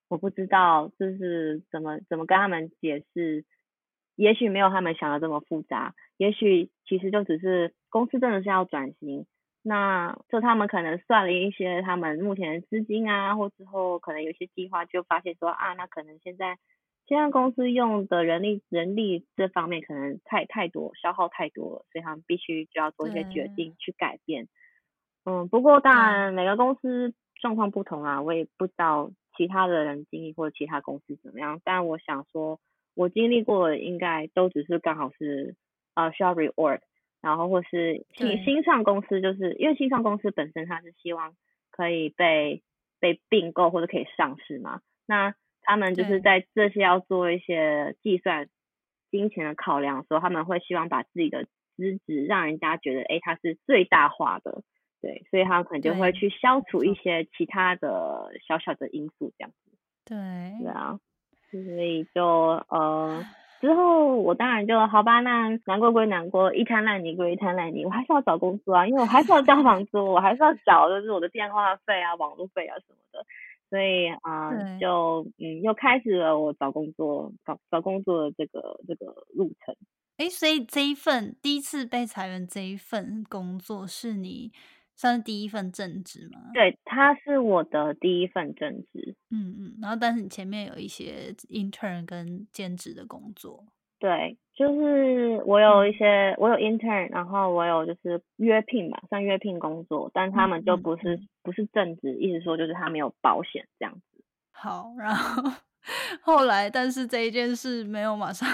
[0.09, 3.45] 我不知道就是怎么怎么跟他们解释。
[4.15, 9.27] 也许没有他们想的这么复杂，也许其实就只是公司真的是要转型，
[9.63, 16.59] 那就他们可能算了一些他们目前的资金啊，或之后可能有些计划，就发现说啊，那可能现在。
[17.09, 24.47] 现在公司用的人力人力这方面可能太太多，消耗太多了，所以他们必须就要做一些决定去改变。
[25.25, 31.63] 嗯，不过当然每个公司状况不同啊，我也不知道其他的人经历或者其他公司怎么样。
[31.65, 32.61] 但我想说，
[32.95, 35.57] 我经历过的应该都只是刚好是
[35.95, 36.81] 呃需要 rework，
[37.23, 41.35] 然后或是新新创公司，就是因为新创公司本身它是希望
[41.71, 42.63] 可以被
[43.01, 45.35] 被并购或者可以上市嘛，那。
[45.69, 48.49] 他们就是在这些要做一些计算
[49.11, 51.45] 金钱的考量的时候，他们会希望把自己的
[51.77, 54.63] 资质让人家觉得，哎，它是最大化的，
[55.03, 59.71] 对，所以他们可能就会去消除一些其他的小小的因素，这样子。
[60.07, 60.17] 对，
[60.65, 60.99] 对啊，
[61.51, 63.23] 所以就呃
[63.61, 73.27] 之后我当然就好吧，那难过归难过，一滩烂泥归一滩烂泥，我还是要找工作啊，因为我还是要交房租，我还是要缴就是我的电话费啊、网络费啊什么的。
[73.71, 79.77] 所以啊，就嗯，又开始了我找工作、找找工作的这个这个路程。
[80.17, 84.51] 哎，所以这一份第一次被裁员这一份工作是你
[84.97, 86.51] 算是第一份正职吗？
[86.53, 89.15] 对，它是我的第一份正职。
[89.31, 93.65] 嗯嗯，然后但是你前面有一些 intern 跟兼职的工作。
[93.99, 104.25] 对，就是我有一些，我有 intern，然后我有就是约聘吧，算约聘工作，但他们就不是不是正职，意思说就是他没有保险这样子。
[104.53, 105.51] 好，然后。
[106.21, 108.47] 后来，但是这一件事没有马上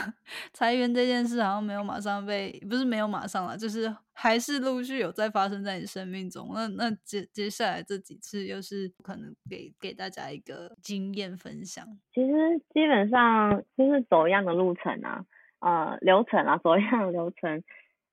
[0.53, 6.51] 裁员，这件事好像没有马上被，不是没有马上了，就是还是陆续有在发生在你生命中。
[6.55, 11.85] 那那接接下来这几次又是可能给给大家一个经验分享。
[12.13, 15.25] 其实基本上就是走一样的路程啊，
[15.65, 17.63] 呃，流程啊，走一样的流程。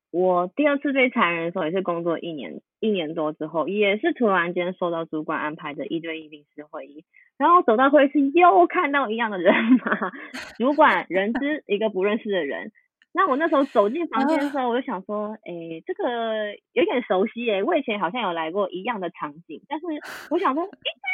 [0.09, 7.03] 我第二次被裁员的时候也是工作一年一年多之后，也是突然间收到主管安排的一对一临时会议。
[7.37, 10.11] 然后走到会议室，又看到一样的人嘛，
[10.57, 12.71] 主管人资一个不认识的人，
[13.13, 19.85] 那我那时候走进房间的时候，我就想说，哎，这个有点熟悉哎，我以前好像有来过一样的场景，但是
[20.29, 21.07] 我想说，应该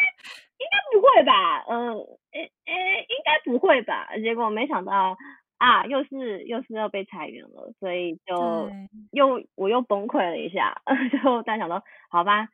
[0.59, 1.63] 应该不会吧？
[1.67, 1.93] 呃，
[2.31, 4.09] 哎哎，应该不会吧？
[4.17, 5.17] 结果没想到
[5.57, 8.69] 啊，又是又是要被裁员了，所以就
[9.11, 10.81] 又我又崩溃了一下，
[11.23, 12.49] 就但想说，好吧，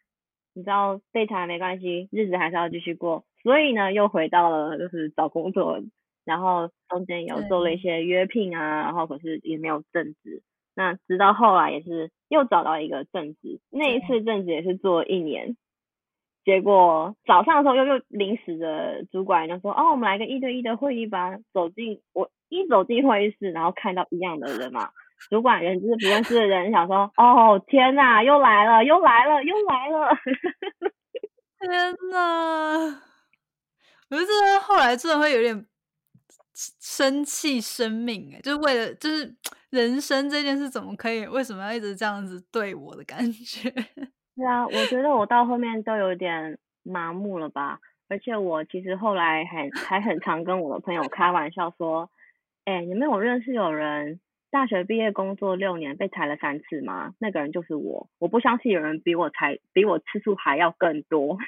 [0.53, 5.81] 你知道被裁没关系，日子还是要继续过，所以呢，又回到了就是找工作。
[6.25, 10.41] 然后中间有做了一些约聘啊，然后可是也没有正职。
[10.73, 15.57] 那直到后来也是又找到一个正职，那一次正职也是做一年。
[16.45, 24.89] 结果早上的时候又又临时的主管就说：“哦，我们来个一对一的会议吧。”走进我一走进会议室，然后看到一样的人嘛，
[25.29, 30.15] 主管人就是不认识的人， 想说：“哦，天哪，又来了，又来了，又来了！”
[31.59, 33.01] 天哪，
[34.09, 35.65] 我觉得后来真的会有点。
[36.79, 39.35] 生气生命哎，就是为了就是
[39.71, 43.71] 人生这件事，怎么可以为什么要一直这样子对我的感觉？
[44.37, 47.79] 对啊，我觉得我到后面都有点麻木了吧。
[48.07, 52.07] 而且我其实后来还还很常跟我的朋友开玩笑说
[52.65, 54.19] ：“哎，你们有认识有人
[54.51, 57.13] 大学毕业工作六年被裁了三次吗？
[57.19, 58.09] 那个人就是我。
[58.19, 61.37] 我不相信有人比我裁比我次数还要更多。”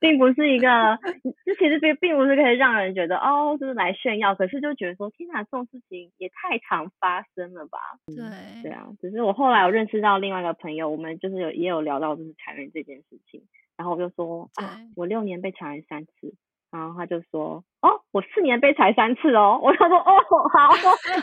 [0.00, 0.98] 并不是一个，
[1.44, 4.34] 这其实并并不是可以让人觉得哦，就是来炫耀。
[4.34, 7.78] 可是就觉得说，天哪，这种事情也太常发生了吧？
[8.06, 8.88] 对，对啊。
[9.00, 13.42] 只是我后来有认识到另外一个朋友，我们就是有也有聊到就是裁员这件事情，
[13.76, 16.34] 然后我就说啊，我六年被裁员三次。
[16.70, 19.58] 然后他就说：“哦，我四年被裁三次哦。
[19.62, 20.12] ”我他说：“哦，
[20.52, 20.68] 好，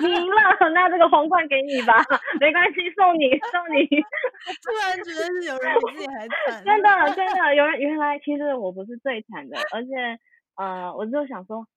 [0.01, 1.93] 你赢了， 那这个皇冠给你吧，
[2.39, 3.85] 没关系，送你，送你。
[4.63, 7.79] ”突然觉得是有人比自己还惨，真的，真的有人。
[7.79, 10.17] 原来其实我不是最惨的，而且
[10.55, 11.67] 呃，我就想说，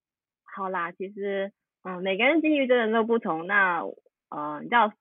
[0.44, 1.52] 好啦，其实
[1.82, 3.46] 嗯，每个人经历真的都不同。
[3.46, 3.82] 那
[4.30, 4.92] 呃，你知道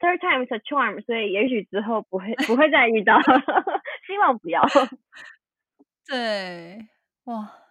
[0.00, 3.18] ，third time is a charm，所以也许之后不会不会再遇到，
[4.06, 4.62] 希望不要。
[6.06, 6.78] 对，
[7.24, 7.63] 哇。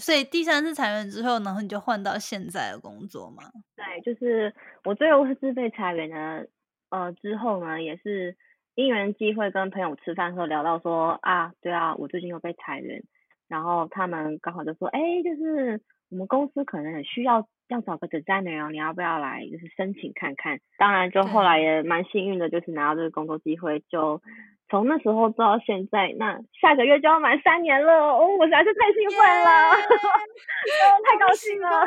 [0.00, 3.42] 所以第三次裁员之后，然后你就换到现在的工作吗？
[3.76, 4.52] 对，就是
[4.84, 6.48] 我最后是被裁员的，
[6.90, 8.36] 呃，之后呢，也是
[8.74, 13.02] 因缘机会跟朋友吃饭时候聊到说啊，对啊，我最近又被裁员，
[13.46, 20.60] 然后他们刚好就说，哎，就是我们公司可能很需要要找个 designer，你要不要来就是申请看看？
[20.78, 24.22] 当然，就后来也蛮幸运的，就是拿到这个工作机会就。
[24.70, 28.26] 从那时候到现在，那下个月就要满三年了哦！
[28.38, 29.76] 我实在是太兴奋了，
[31.04, 31.86] 太高兴了，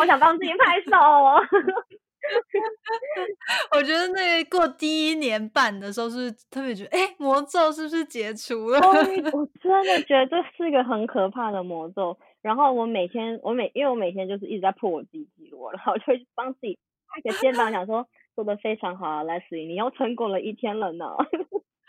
[0.00, 1.40] 我想帮自己拍手哦。
[3.76, 8.78] 我觉得那过第一年半的时候，是特别觉得，哎，魔咒是不是解除了？
[8.80, 8.94] 我
[9.60, 12.16] 真的觉得这是一个很可怕的魔咒。
[12.40, 18.06] 然后我每天，我每因为我每天就是一直在破我自己记录，然后就会帮自己拍个肩膀，想说
[18.36, 21.06] 做的非常好，Leslie，你又成功了一天了呢。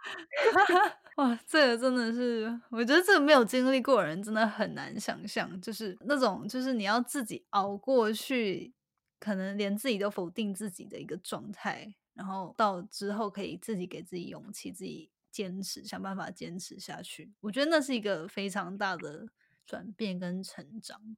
[1.17, 8.73] 哇，这个真的是，我觉得这个没有经历过的人真的很难想象，就是那种，就是你要自己熬过去，
[9.19, 17.31] 可能连自己都否定自己的一个状态，然后到之后可以自己给自己勇气，自己坚持，想办法坚持下去。
[17.41, 19.27] 我觉得那是一个非常大的
[19.65, 21.15] 转变跟成长。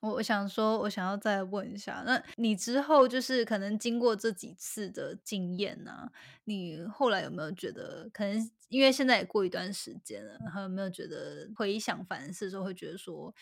[0.00, 6.10] 我我想说，我想要再问一下，那你之后就是可能经过这几次的经验呢，
[6.44, 13.34] 你后来有没有觉得，可能因为现在也过一段时间了，然后有没有觉得回想反思的时候，会觉得说，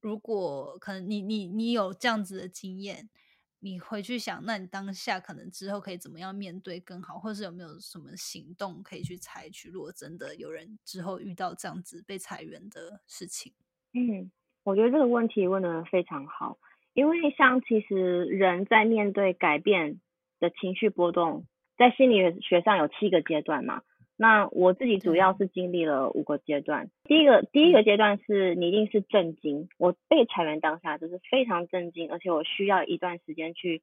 [0.00, 3.08] 如果可能你你你有这样子的经验，
[3.60, 9.70] 你回去想，那你当下可能之后可以怎么样面对更好，或是有没有什么行动可以去采取？
[9.70, 13.54] 如果真的有人之后遇到这样子被裁员的事情，
[13.94, 14.30] 嗯。
[14.62, 16.58] 我觉得这个问题问的非常好，
[16.92, 20.00] 因为像其实人在面对改变
[20.38, 21.46] 的情绪波动，
[21.78, 23.82] 在心理学上有七个阶段嘛。
[24.16, 26.90] 那我自己主要是经历了五个阶段。
[27.04, 33.80] 第一个第一个阶段是你一定是震惊，我被裁员当下就是非常震惊，而且我需要一段时间去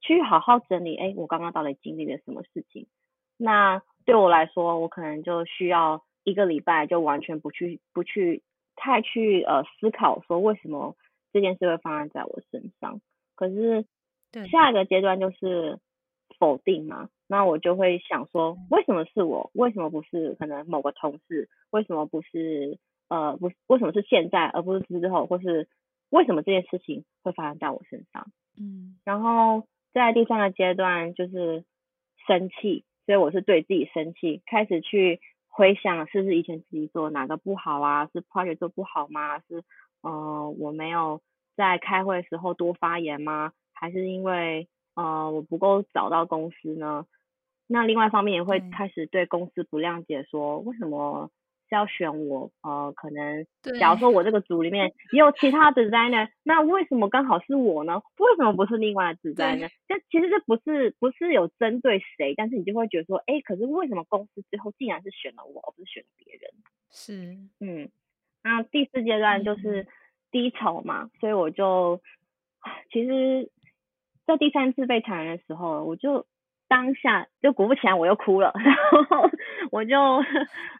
[0.00, 2.88] 去好好整理，哎，我刚刚到底经历了什么事情？
[3.36, 8.42] 那对我来说，我可能就需要一个礼拜，就完全不去不去。
[8.80, 10.96] 太去呃思考说为什么
[11.32, 13.00] 这件事会发生在我身上，
[13.34, 13.84] 可是
[14.50, 15.78] 下一个阶段就是
[16.38, 22.78] 否定嘛，那我就会想说为什么是我，为什么不是可能某个同事，为什么不是
[23.08, 25.68] 呃不为什么是现在而不是之后，或是
[26.08, 28.26] 为什么这件事情会发生在我身上？
[28.58, 31.64] 嗯，然后在第三个阶段就是
[32.26, 35.20] 生气，所以我是对自己生气，开始去。
[35.60, 38.08] 回想是不是以前自己做哪个不好啊？
[38.14, 39.40] 是 project 做不好吗？
[39.40, 39.62] 是
[40.00, 41.20] 呃我没有
[41.54, 43.52] 在开会时候多发言吗？
[43.74, 47.04] 还是因为呃我不够找到公司呢？
[47.66, 51.30] 那另外一方面也会开始对公司不谅解，说为什么
[51.70, 52.50] 是要选我？
[52.62, 53.46] 呃，可能
[53.78, 58.02] 假如说我这个组里面 也有其他 designer，那为什么刚好是我呢？
[58.18, 59.70] 为什么不是另外的 designer？
[59.86, 66.50] 这其实这不是不是有针对谁，但是你就会觉得说，哎，可是为什么公司最后竟然是选了我，而不是选了别人？
[66.90, 67.88] 是，嗯，
[68.42, 69.86] 那第四阶段就是
[70.32, 72.02] 低潮嘛，所以我就
[72.92, 73.50] 其实，
[74.26, 76.26] 在第三次被裁员的时候，我就
[76.70, 78.72] 当下就果不其然我又哭了， 然
[79.10, 79.28] 后
[79.72, 79.96] 我就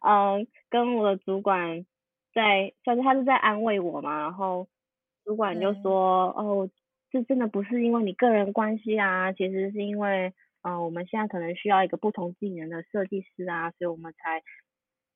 [0.06, 1.84] 嗯跟我的主管
[2.32, 4.68] 在，算是他是在安慰我嘛，然后
[5.24, 6.70] 主管就说哦，
[7.10, 10.32] 这真的不是因为你个人关系啊，其实是因为
[10.62, 14.42] 嗯、呃我们现在可能需要一个不同技能的设计师啊，所以我们才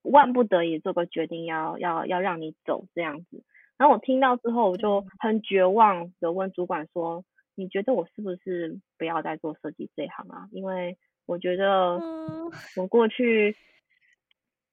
[0.02, 3.44] 万不得已做个决定要要要让你走这样子。
[3.78, 7.24] 然后我听到之后，我就很绝望的问主管说
[7.54, 10.48] ：“你觉得我是不是不要再做设计这一行啊？
[10.52, 13.56] 因为我觉得嗯我过去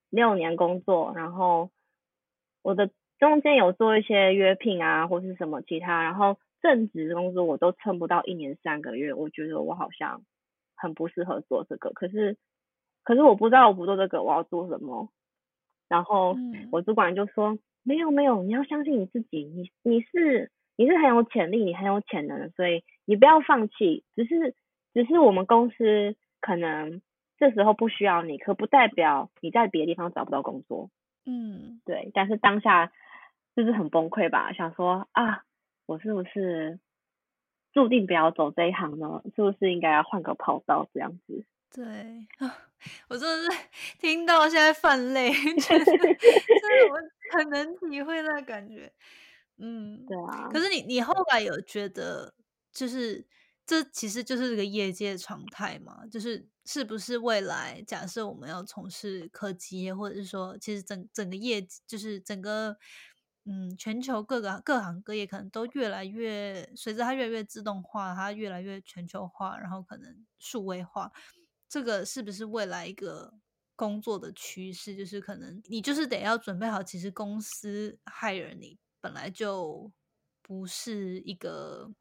[0.09, 1.69] 六年工作，然后
[2.61, 10.23] 我的中间有做一些约聘啊，或是什么其他，然后正职工作我都撑不到一年三个月，我觉得我好像
[10.75, 11.91] 很不适合做这个。
[11.91, 12.37] 可是，
[13.03, 15.09] 可是我不知道我不做这个我要做什么。
[15.87, 20.51] 然后嗯我主管就说：“没有没有，你要相信你自己，你你是
[20.81, 24.03] 你是很有潜力，你很有潜能，所以你不要放弃。
[24.15, 24.55] 只是
[24.95, 27.03] 只是我们公司可能
[27.37, 30.89] 这时候不需要你，可不代表你在别的地方找不到工作。
[31.23, 32.91] 嗯，对，但是当下
[33.55, 35.43] 就是很崩溃吧，想说啊，
[35.85, 36.79] 我是不是
[37.73, 39.21] 注定不要走这一行呢？
[39.35, 41.45] 是不是应该要换个跑道这样子？
[41.75, 41.85] 对
[42.39, 42.57] 啊，
[43.07, 43.69] 我真的是
[43.99, 45.29] 听到现在泛泪，
[45.61, 48.91] 就是 就是我很能体会那感觉。
[49.61, 52.33] 嗯，对啊，可是你你后来有觉得，
[52.73, 53.27] 就是
[53.65, 56.07] 这其实就是这个业界常态嘛？
[56.07, 62.75] 就是是不是未来假设我们要从事科技业，或者是说，其实整整个业就是整个
[63.45, 71.11] 嗯全球各个各行各业可能都越来越随着它越来越自动化，它越来越全球化，然后可能数位化，
[71.69, 73.33] 这个是不是未来一个？
[73.73, 79.91] 工作的趋势就是可能你就是得要准备好，其实公司 hire 你本来就
[80.41, 81.91] 不是一个，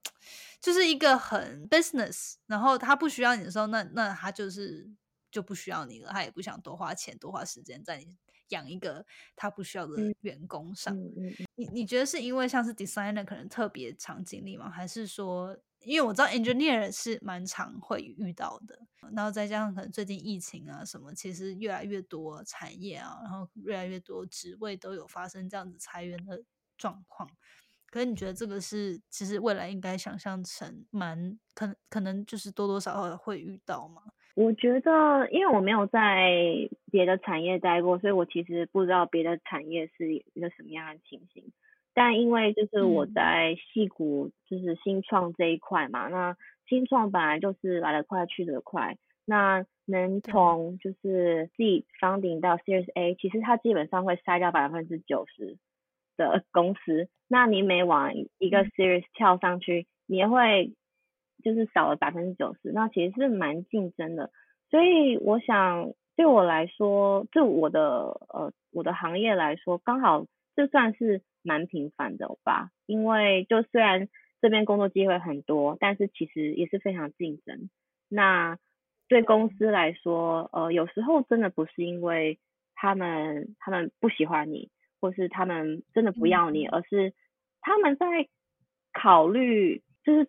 [0.61, 4.89] 就是一个很 business，然后他不需要你的时候，那那他就是
[5.31, 8.17] 就不需要你了，他也不想多花钱多花时间在你
[8.49, 10.97] 养一个他不需要的嗯员工上。
[10.97, 14.69] 嗯嗯嗯，你你觉得是因为像是 designer 可能特别常经历吗？
[14.69, 18.77] 还是说，因为我知道 engineer 是蛮常会遇到的，
[19.15, 26.43] 然后再加上可能最近疫情啊什么，其实越来越多产业啊，然后越来越多职位都有发生这样子裁员的
[26.81, 27.29] 状况。
[27.93, 34.03] 可是你觉得这个是其实未来应该想象成蛮可能可能就是多多少少会遇到吗？
[34.37, 36.31] 我觉得，因为我没有在
[36.91, 41.53] 别的产业待过，所以我其实不知道别的产业是一个什么样的情形。
[41.93, 46.37] 但因为就是我嗯在戏谷，就是新创这一块嘛，那
[46.69, 55.59] 新创本来就是来得快去得快，那能对从就是 C funding 到 Series A，其实它基本上会筛掉百分之九十
[56.21, 57.09] 的公司。
[57.27, 60.75] 那你每往一个嗯 Series 跳上去，你也会
[61.43, 64.31] 就是少了百分之九十，那其实是蛮竞争的。
[64.69, 67.81] 所以我想对我来说，对我的
[68.29, 72.69] 呃我的行业来说，刚好这算是蛮频繁的吧。
[72.87, 74.09] 因为就虽然
[74.43, 77.71] 这边工作机会很多，但是其实也是非常竞争。
[78.09, 78.59] 那
[79.09, 82.39] 对公司来说，呃，有时候真的不是因为
[82.75, 84.69] 他们他们不喜欢你，
[85.01, 87.15] 或是他们真的不要你，而是
[87.61, 88.29] 他们在
[88.93, 90.29] 考虑，就是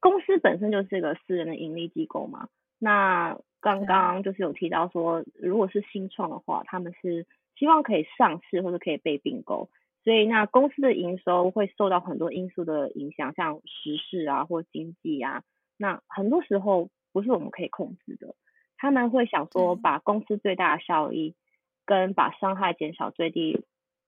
[0.00, 2.48] 公司本身就是一个私人的盈利机构嘛。
[2.78, 7.26] 那刚对刚就是有提到说，如果是新创的话，他们是
[7.56, 9.70] 希望可以上市或者可以被并购，
[10.02, 15.44] 所以那公司的营收会受到很多因素的影响，像时事啊或经济啊，
[15.76, 18.34] 那很多时候不是我们可以控制的。
[18.78, 21.36] 他们会想说，把公司最大的效益
[21.84, 23.64] 跟把伤害减少最低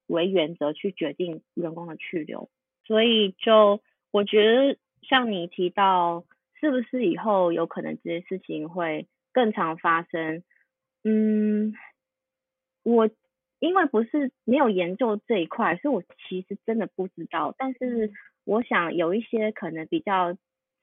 [0.07, 2.49] 为原则去决定员工的去留。
[2.85, 3.81] 所以就
[4.11, 6.25] 我觉得，像你提到，
[6.61, 10.43] 是不是以后有可能这些事情会更常发生？
[11.03, 11.75] 嗯，
[12.83, 13.09] 我
[13.59, 17.55] 因为不是没有研究这一块，所以我其实真的不知道。
[17.57, 18.13] 但是
[18.45, 20.35] 我想有一些可能比较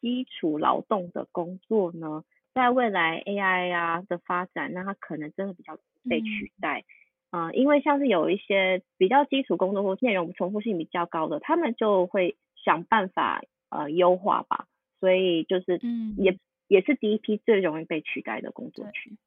[0.02, 5.78] 基础劳动的工作呢，在未来 AI 啊的发展，那它可能真的比较
[6.10, 6.84] 被取代。
[7.32, 14.68] 啊、因为像是有一些比较基础工作或内容重复性比较高的，他们就会想办法呃优化吧。
[15.00, 19.18] 所以就是嗯也也是第一批最容易被取代的工作对群。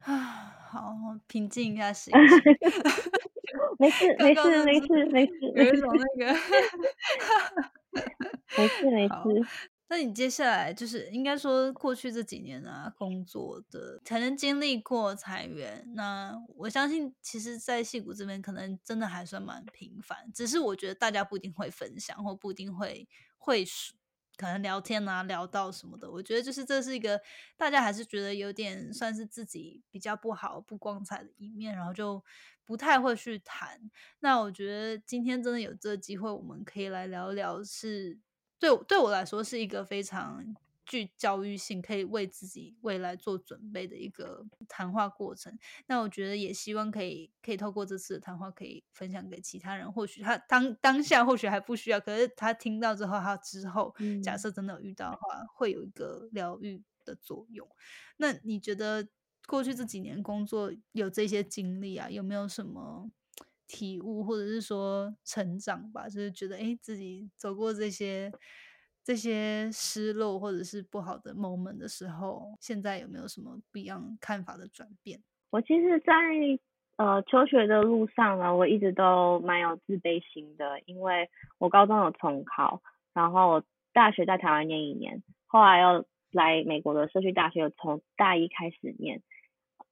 [0.00, 0.94] 啊，好，
[1.28, 2.20] 平静一下心 情。
[3.78, 6.32] 没事， 刚没事，没事，没事，有一种那个
[8.58, 9.14] 没事，没事。
[9.88, 23.06] 那你接下来就是应该说过去这几年啊，工作的才能经历过裁员，那我相信其实，在戏谷这边可能真的还算蛮频繁，只是我觉得大家不一定会分享，或不一定会
[23.36, 23.64] 会
[24.36, 26.10] 可能聊天啊聊到什么的。
[26.10, 27.20] 我觉得就是这是一个
[27.56, 32.24] 大家还是觉得有点算是自己比较不好、不光彩的一面，然后就
[32.64, 33.78] 不太会去谈。
[34.20, 38.18] 那我觉得今天真的有这个机会，我们可以来聊聊是，
[38.58, 40.54] 对我对我来说是一个非常
[40.86, 45.58] 具教育性，可以为自己未来做准备的一个谈话过程。
[45.86, 49.90] 那我觉得也希望可以可以透过这次的谈话，可以分享给其他人。
[49.90, 57.66] 或许他当当下或许还不需要，可是他听到之后，他之后假嗯设真的有遇到的话，会有一个疗愈的作用。
[58.18, 59.08] 那你觉得
[59.46, 63.10] 过去这几年工作有这些经历啊，有没有什么
[63.66, 66.08] 体悟，或者是说成长吧？
[66.08, 68.30] 就是觉得诶自己走过这些
[69.02, 75.20] 这些失落或者是不好的 moment 的时候，现在有没有什么不一样看法的转变？
[75.50, 76.12] 我其实在，
[76.96, 83.62] 呃求学的路上呢，我一直都蛮有自卑心的，因为我高中有重考，然后
[83.92, 89.22] 大学在台湾念一年，后来又来美国的社区大学，从大一开始念。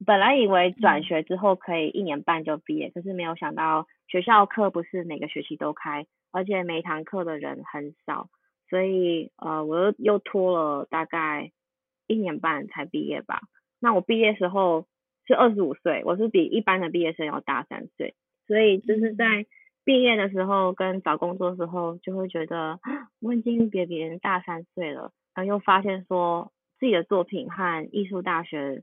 [0.06, 8.28] 本来以为转嗯学之后可以一年半就毕业，可是没有想到学校课不是每个学期都开，而且每堂课的人很少，
[8.68, 11.52] 所以呃我又又拖了大概
[12.06, 13.40] 一年半才毕业吧。
[13.80, 14.86] 那我毕业时候
[15.26, 18.14] 是二十五岁，我是比一般的毕业生要大三岁，
[18.46, 19.46] 所以就是嗯在
[19.84, 28.82] 毕业的时候跟找工作的时候，就会觉得啊我已经比别人大三岁了，然后又发现说自己的作品和艺术大学、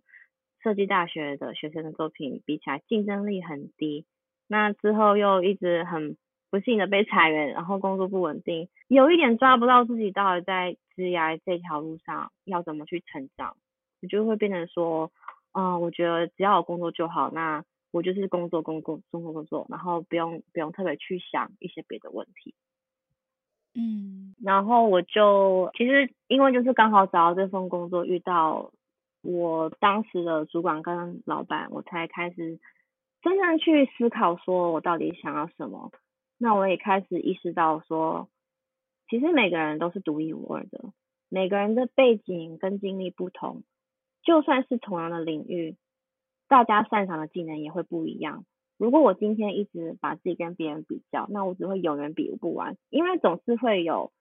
[0.62, 4.06] 设计大学的学生的作品比起来，竞争力很低。
[4.48, 6.18] 那之后又一直很
[6.50, 13.56] 不幸的被裁员，然后工作不稳定，有一点抓不到自己到底在职涯这条路上要怎么去成长，
[14.02, 15.12] 我就会变成说，
[15.54, 22.56] 嗯、我觉得只要有工作就好，那我就是工作工作工作工作，然后不用不用特别去想一些别的问题。
[23.76, 28.72] 嗯然后我就其实因为就是刚好找到这份工作，遇到
[29.22, 32.60] 我当时的主管跟老板，我才开始
[33.22, 35.92] 真正去思考，说我到底想要什么。
[36.38, 38.30] 那我也开始意识到说，
[39.10, 40.94] 其实每个人都是独一无二的，
[41.28, 43.64] 每个人的背景跟经历不同，
[44.24, 45.76] 就算是同样的领域，
[46.48, 48.46] 大家擅长的技能也会不一样。
[48.78, 54.14] 如果我今天一直把自己跟别人比较，那我只会永远比不完，因为总是会有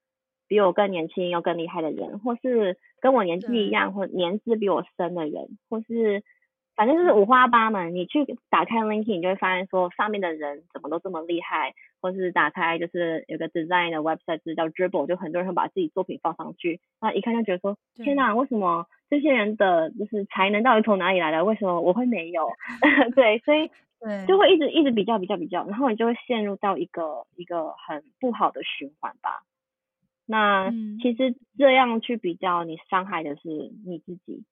[0.48, 6.22] 比我更年轻又更厉害的人，或是跟我年纪一样或年资比我深的人，或是
[6.74, 7.94] 反正就是五花八门。
[7.94, 21.44] 你去打开 LinkedIn，你就会发现说上面的人怎么都这么厉害，或是打开就是有个 design 的 website 是叫 Dribble，就很多人会把自己作品放上去，那一看就觉得说天哪，为什么这些人的就是才能到底从哪里来的？
[21.44, 22.48] 为什么我会没有？
[23.16, 23.70] 对，所以
[24.00, 29.42] 对，就会一直一直比较比较比较，然后你就会陷入到一个一个很不好的循环吧。
[30.30, 33.48] 那嗯其实这样去比较，你伤害的是
[33.86, 34.44] 你自己。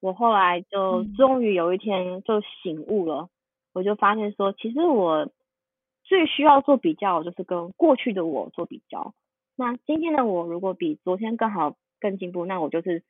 [0.00, 3.28] 我后来就嗯终于有一天就醒悟了，
[3.72, 5.30] 我就发现说，其实我
[6.02, 9.14] 最需要做比较，就是跟过去的我做比较。
[9.54, 13.04] 那今天的我如果比昨天更好、更进步，那我就是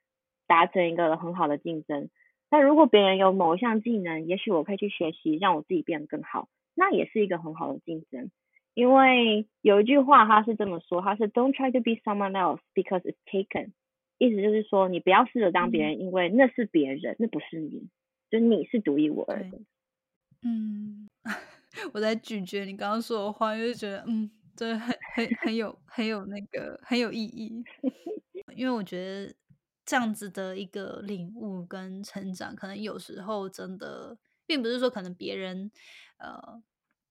[0.46, 2.10] 达成一个很好的竞争。
[2.50, 8.30] 那如果别人有某一项技能，也许我可以去学习，让我自己变得更好，那也是一个很好的竞争。
[8.74, 13.72] 因为有一句话他是这么说，他是 "Don't try to be someone else because it's taken"，
[14.18, 17.88] 意思就是说你不要试着当别人，因为那是别人，那不是你，
[18.30, 19.58] 就你是独一无二的。
[20.42, 21.08] 嗯，
[21.92, 27.62] 我在咀嚼你刚刚说的话，就是觉得嗯，真的很很很有很有那个很有意义，
[28.56, 29.34] 因为我觉得
[29.84, 34.16] 这样子的一个领悟跟成长，可能有时候真的
[34.46, 35.70] 并不是说可能别人
[36.18, 36.62] 呃，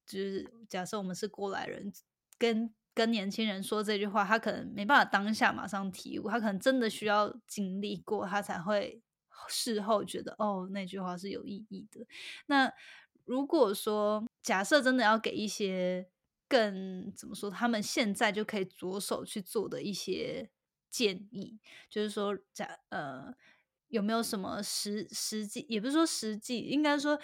[0.10, 1.93] 就是假设我们是过来人，
[2.39, 9.01] 跟跟年轻人说这句话，他可能没办法当下马上体悟，他可能真的需要经历过，他才会
[9.47, 12.05] 事后觉得哦，那句话是有意义的。
[12.47, 12.74] 那
[13.26, 16.10] 如果说假设真的要给一些
[16.47, 20.49] 更怎么说，他们现在就可以着手去做的一些
[20.89, 23.34] 建议，就是说假呃
[23.88, 27.20] 有没有什么实实际，也不是说实际，应该说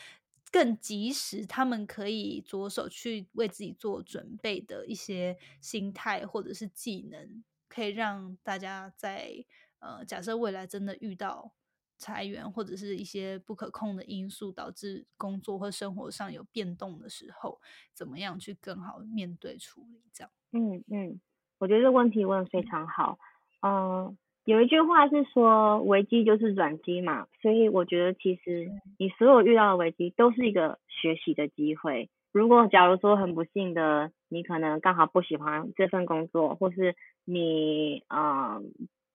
[0.51, 9.45] 更及时，他们可以着手去为自己做准备的一些心态或者是技能，可以让大家在
[9.79, 11.53] 呃，假设未来真的遇到
[11.97, 17.61] 裁员或者是一些不可控的因素导致工作或生活上有变动的时候，
[17.93, 20.03] 怎么样去更好面对处理？
[20.13, 20.31] 这样。
[20.53, 21.19] 嗯嗯，
[21.57, 23.17] 我觉得这个问题问的非常好。
[23.61, 28.69] 嗯，有一句话是说危机就是转机嘛，所以我觉得其实
[28.99, 32.09] 你所有遇到的危机都是一个学习的机会。
[32.31, 38.61] 如果假如说很不幸的，你可能刚好不喜欢这份工作，或是你啊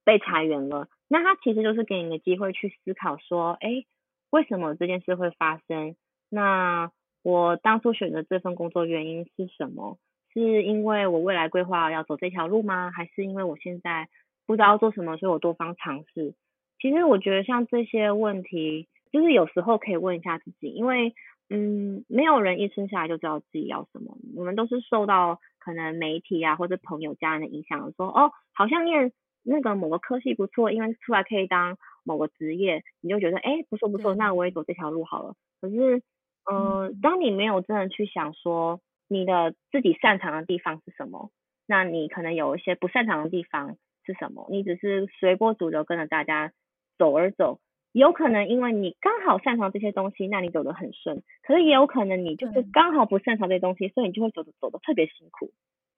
[0.04, 3.84] 被裁员了，那它其实就是给你的机会去思考说，哎，
[4.30, 5.94] 为什么这件事会发生？
[6.28, 6.90] 那
[7.22, 9.96] 我当初选择这份工作原因是什么？
[10.32, 12.90] 是因为我未来规划要走这条路吗？
[12.90, 14.08] 还是因为我现在
[14.50, 16.34] 不知道做什么，所以我多方尝试？
[16.80, 21.14] 其实我觉得像这些问题，就是有时候可以问一下自己，因为
[21.48, 29.12] 嗯，没有人一生下来就知道自己要什么，我们都是受到可能媒体啊或者朋友家人的影响，说哦，好像念
[29.44, 35.34] 那个某个科系不错，因为出来可以当某个职业，你就觉得哎不错不错，那我也走这条路好了。
[35.60, 36.02] 可是
[36.50, 38.80] 嗯，当你没有真的去想说。
[39.12, 41.32] 你的自己擅长的地方是什么？
[41.66, 43.74] 那你可能有一些不擅长的地方
[44.12, 44.46] 是什么？
[44.50, 46.52] 你只是随波逐流跟着大家
[46.98, 47.60] 走而走，
[47.92, 51.22] 有可能因为你刚好擅长这些东西，那你走得很顺。
[51.42, 55.52] 可是也有可能你就是刚好不擅长这些东西，所以你就会走的走的特别辛苦。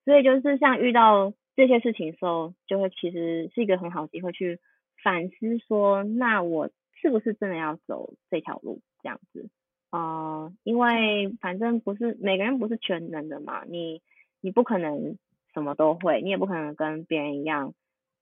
[0.05, 4.59] 所以就是像遇到这些事情的时候，就会其实是一个很好机会去
[5.01, 6.69] 反思说，那我
[7.01, 9.49] 是不是真的要走这条路这样子？
[9.89, 14.01] 啊，因为反正不是每个人不是全能的嘛，你
[14.41, 15.17] 你不可能
[15.53, 17.73] 什么都会，你也不可能跟别人一样。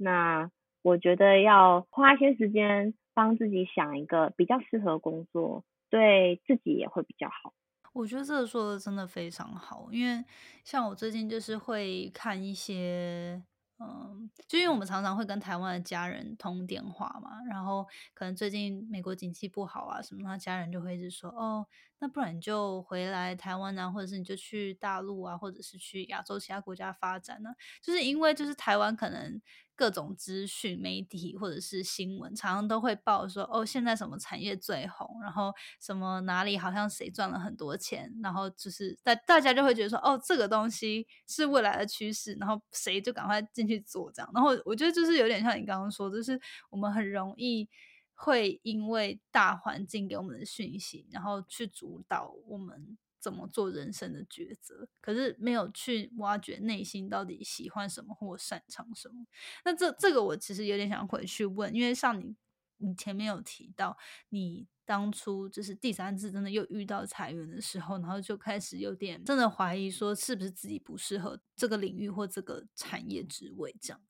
[0.02, 0.50] 那
[0.82, 7.54] 我觉得要花一些时间帮自己想一个比较适合工作，对自己也会比较好。
[7.94, 10.24] 我觉得这个说的真的非常好，因为
[10.64, 13.44] 像我最近就是会看一些。
[13.84, 17.84] 嗯，就因为我们常常会跟台湾的家人通电话嘛，然后
[18.14, 21.66] 可能最近美国景气不好啊什么，他家人就会一直说，哦，
[21.98, 27.50] 那不然你就回来台湾啊，或者是你就去大陆啊，或者是去亚洲其他国家发展呢？
[27.82, 29.42] 就是因为就是台湾可能。
[29.82, 44.32] 各种资讯媒体或者是新闻，常常都会报说哦，现在什么产业最红，然后什么哪里好像谁赚了很多钱，然后就是大大家就会觉得说哦，这个东西是未来的趋势，然后谁就赶快进去做这样。
[44.36, 47.68] 然后我觉得就是有点像你刚刚说，就是我们很容易
[48.14, 53.00] 会因为大环境给我们的讯息，然后去主导我们。
[53.22, 54.90] 怎么做人生的抉择？
[55.00, 59.26] 可是没有去挖掘内心到底喜欢什么或擅长什么。
[59.64, 62.36] 那这这个我其实有点想回去问，因为像你，
[62.78, 63.96] 你前面有提到，
[64.30, 74.02] 你当初就是第三次真的又遇到裁员的时候，然后就开始有点真的怀疑说，是不是自己不适合这个领域或这个产业职位这样？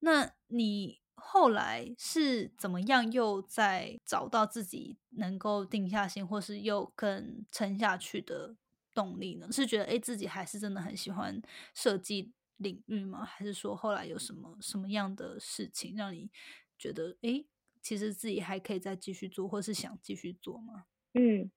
[0.00, 1.00] 那你？
[1.16, 3.10] 后来是怎么样？
[3.10, 8.54] 又在找到自己能够定下心，或是又更撑下去的
[8.94, 9.48] 动力呢？
[9.50, 11.40] 是觉得哎，自己还是真的很喜欢
[11.74, 13.24] 设计领域吗？
[13.24, 16.30] 还是说后来有什么什么样的事情让你
[16.78, 17.44] 觉得哎，
[17.80, 20.84] 其实自己还可以再继续做，或是想继续做吗？
[21.14, 21.50] 嗯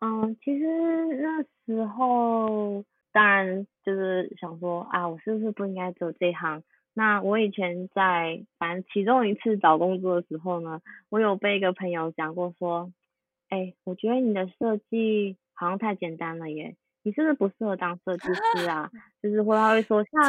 [0.00, 0.64] 嗯，其实
[1.20, 6.62] 那时候当然就是想说啊，我是不是不应该走这行？
[6.94, 12.92] 那我以前在反正其中一次找工作的时候呢，我有被一个朋友讲过说，
[13.48, 18.90] 哎，我觉得你的设计好像太简单了耶，你是不是不适合当设计师啊？
[19.22, 20.22] 就是会他会说像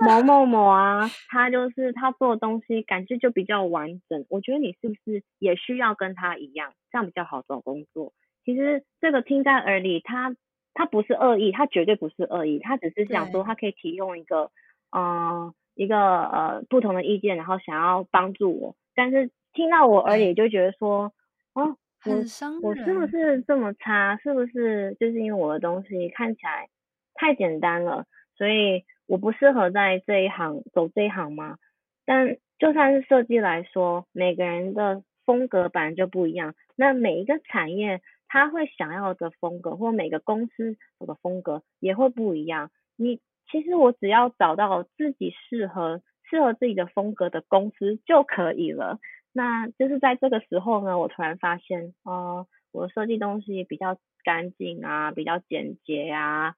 [0.00, 8.14] 某某某啊，他就是他做的东西感觉就比较完整，我觉得你是不是也需要跟他一样，这样比较好找工作？
[8.42, 10.34] 其实这个听在耳里，他
[10.72, 14.50] 他不是恶意，他绝对不是恶意，他只是想说他可以提供一个，
[14.96, 15.52] 嗯。
[15.76, 21.12] 一个呃不同的意见，然后想要帮助我，但是听到我而已就觉得说，
[21.52, 22.14] 哦，我
[22.62, 24.16] 我是不是这么差？
[24.22, 26.70] 是不是就是因为我的东西看起来
[27.12, 28.06] 太简单了，
[28.38, 31.58] 所以我不适合在这一行走这一行吗？
[32.06, 43.20] 但就算是设计来说，每个人的风格本来就不一样，那每一个产业他会想要的风格，或每个公司的风格也会不一样，你。
[43.50, 48.98] 其实我只要找到自己适合、适合自己的风格的公司就可以了。
[49.32, 56.54] 那就是在这个时候呢，我突然发现，哦，我设计东西比较干净啊，比较简洁啊，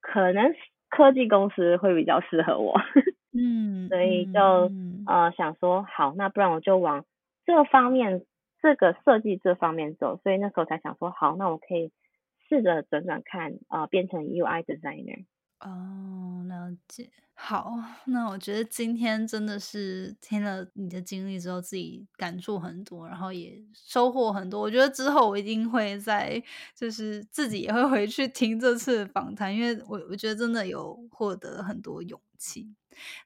[0.00, 0.54] 可能
[0.88, 2.80] 科技公司会比较适合我。
[3.36, 4.70] 嗯，所以就
[5.06, 7.04] 呃想说，好，那不然我就往
[7.44, 8.24] 这方面、
[8.62, 10.18] 这个设计这方面走。
[10.22, 11.90] 所以那时候才想说，好，那我可以
[12.48, 15.24] 试着转转看，呃，变成 UI designer。
[15.64, 17.10] 哦，了解。
[17.36, 24.60] 好，那我觉得今天真的是听了你的经历之后，自己感触很多，然后也收获很多。
[24.60, 26.40] 我觉得之后我一定会在，
[26.76, 32.72] 就是自己也会回去听这次访谈，因为我我觉得真的有获得很多勇气。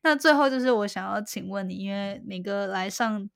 [0.02, 3.28] 那最后就是我想要请问你，因为每个来上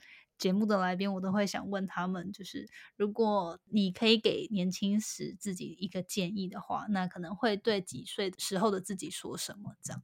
[0.43, 9.76] 节目的来宾，我都会想问他们，就是如果你可以给年轻时自己一个建议的话，那可能会对几岁时候的自己说什么？
[9.80, 10.03] 这样。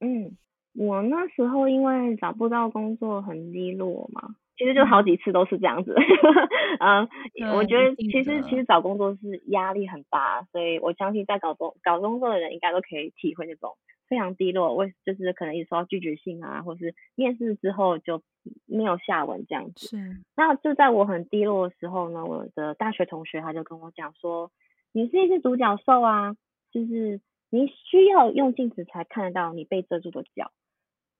[0.00, 0.36] 嗯，
[0.74, 5.94] 我那时候因为找不到工作很低落嘛，其实就好几次都是这样子。
[6.80, 7.08] 嗯，
[7.56, 13.76] 我觉得其实其实找工作是压力很大，所以我相信在搞工搞工作的人应该都可以体会那种
[14.08, 18.20] 非常低落，为就是可能一收到拒绝信啊，或是面试之后就
[18.66, 19.86] 没有下文这样子。
[19.86, 19.96] 是。
[20.36, 24.50] 那就在我很低落的时候呢，我的大学同学他就跟我讲说
[24.92, 26.34] ：“你是一只独角兽啊，
[26.72, 30.52] 就是。”你需要用镜子才看得到你被遮住的脚，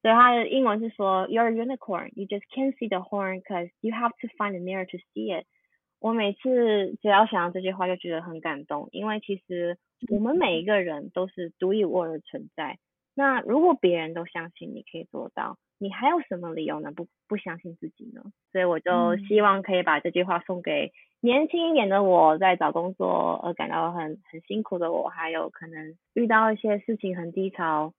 [0.03, 4.55] 所以它的英文是说 You're a unicorn, you just can't see the horn because you have to find
[4.55, 5.47] a mirror to see it。
[6.01, 9.77] 我每次只要想到这句话就觉得很感动，因为其实
[10.13, 12.79] 我们每一个人都是独一无二的存在。
[13.15, 16.93] 那如果别人都相信你可以做到，你还有什么理由呢？
[16.93, 18.23] 不不相信自己呢？
[18.53, 20.93] 所以我就希望可以把这句话送给。
[21.21, 27.93] 年轻一点的我在找工作而感到很很辛苦的我，还有可能遇到一些事情很低潮，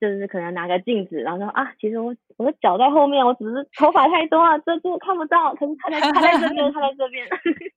[0.00, 7.26] 就是可能拿个镜子，然后说啊，其实我我的脚在后面，我只是头发太多了，遮住看不到，可是他在他在这边，他在这边。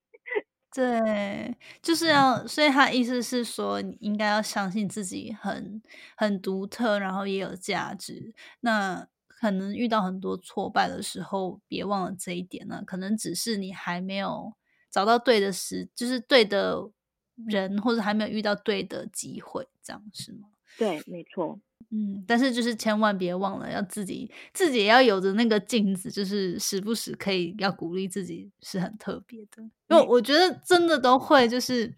[0.76, 5.82] 对，就是要，所以他意思是说，你应该要相信自己很
[6.16, 8.34] 很独特，然后也有价值。
[8.62, 12.84] 那可能遇到很多挫败的时候，别忘了这一点呢。
[12.86, 14.54] 可能只是你还没有。
[14.92, 16.76] 找到对的时，就是对的
[17.46, 20.48] 人，或者还没有遇到对的机会，这样是吗？
[20.80, 21.60] 对，没错。
[21.92, 29.64] 嗯，但是就是千万别忘了，要自己自己也要有着那个镜子，就是时不时可以要鼓励自己，是很特别的。
[29.90, 31.94] 因为我觉得真的都会，就是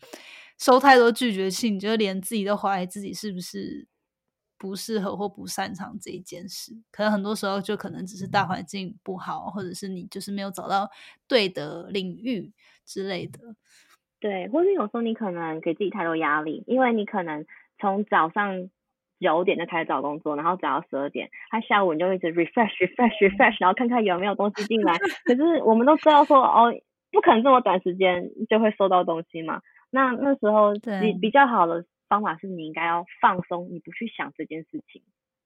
[0.57, 3.87] 收太多拒绝信，就连自己都怀疑自己是不是。
[4.61, 10.87] 不适合或不擅长这一件事，可能很多时候就可能只是大环境不好，或者是你就是没有找到
[11.27, 12.53] 对的领域
[12.85, 13.39] 之类的。
[14.19, 17.43] 对，或者有时候你可能给自己太多压力，因为你可能
[17.79, 18.69] 从早上
[19.21, 24.97] 九点就开始找工作，然后找到十二点，他下午你就一直 refresh refresh refresh，然后看看有没有东西进来。
[25.23, 26.73] 可是我们都知道说哦，
[27.11, 29.61] 不可能这么短时间就会收到东西嘛。
[29.89, 31.85] 那那时候比比较好的。
[32.11, 35.01] 方法是你应该要放松，你不去想这件事情，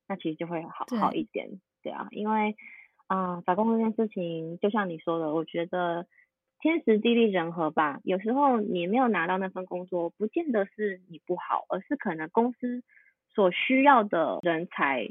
[0.08, 1.48] 那其实就会好好一点，
[1.84, 2.56] 对啊，因为
[3.06, 6.08] 啊，找工作这件事情，就像你说的，我觉得
[6.60, 8.00] 天时地利人和吧。
[8.04, 12.82] 有时候你没有拿到那份工作，不见得是你不好，而是可能公司
[13.36, 15.10] 所需要的人才，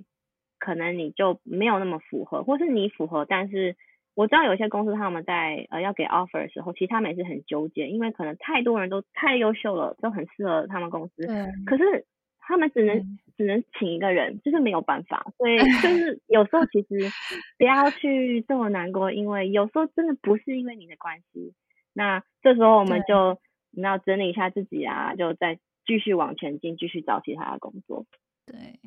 [0.59, 3.77] 可能你就没有那么符合，或是你符合，但是。
[4.17, 11.27] 我知道有些公司他们在呃要给 offer 的时候，其实他们也是很纠结，因为可能太多人都太优秀了，都很适合他们公司。
[11.67, 12.07] 可是
[12.39, 15.27] 他们只能只能请一个人，就是没有办法。
[15.37, 17.11] 所以 就是有时候其实
[17.59, 21.53] 不要去这么难过，因为有时候真的不是因为你的关系。
[21.93, 23.41] 那这时候我们就
[23.73, 28.07] 你要整理一下自己啊，就再继续往前进，继续找其他的工作。
[28.47, 28.81] 对。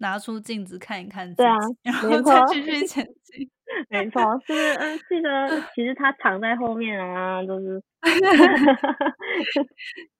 [0.00, 3.48] 拿出镜子看一看，对啊，然后再继续前进。
[3.88, 7.80] 没错，是嗯，记得 其实他藏在后面啊，就是。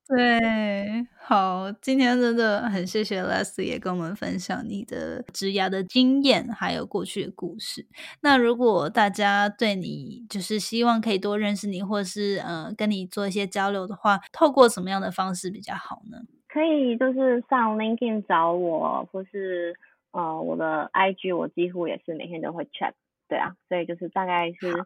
[0.06, 7.86] 对，好，今天真的很谢谢 Leslie 也跟我们分享你的职涯的经验，还有过去的故事。
[8.20, 16.18] 那如果大家对你就是希望可以多认识你，或是呃跟你做一些交流的话，透过什么样的方式比较好呢？
[16.52, 19.76] 可以就是上 LinkedIn 找我，或是
[20.10, 22.92] 呃我的 IG，我几乎也是每天都会 check，
[23.28, 24.84] 对啊，所以就是大概是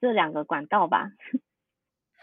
[0.00, 1.10] 这两个管道吧。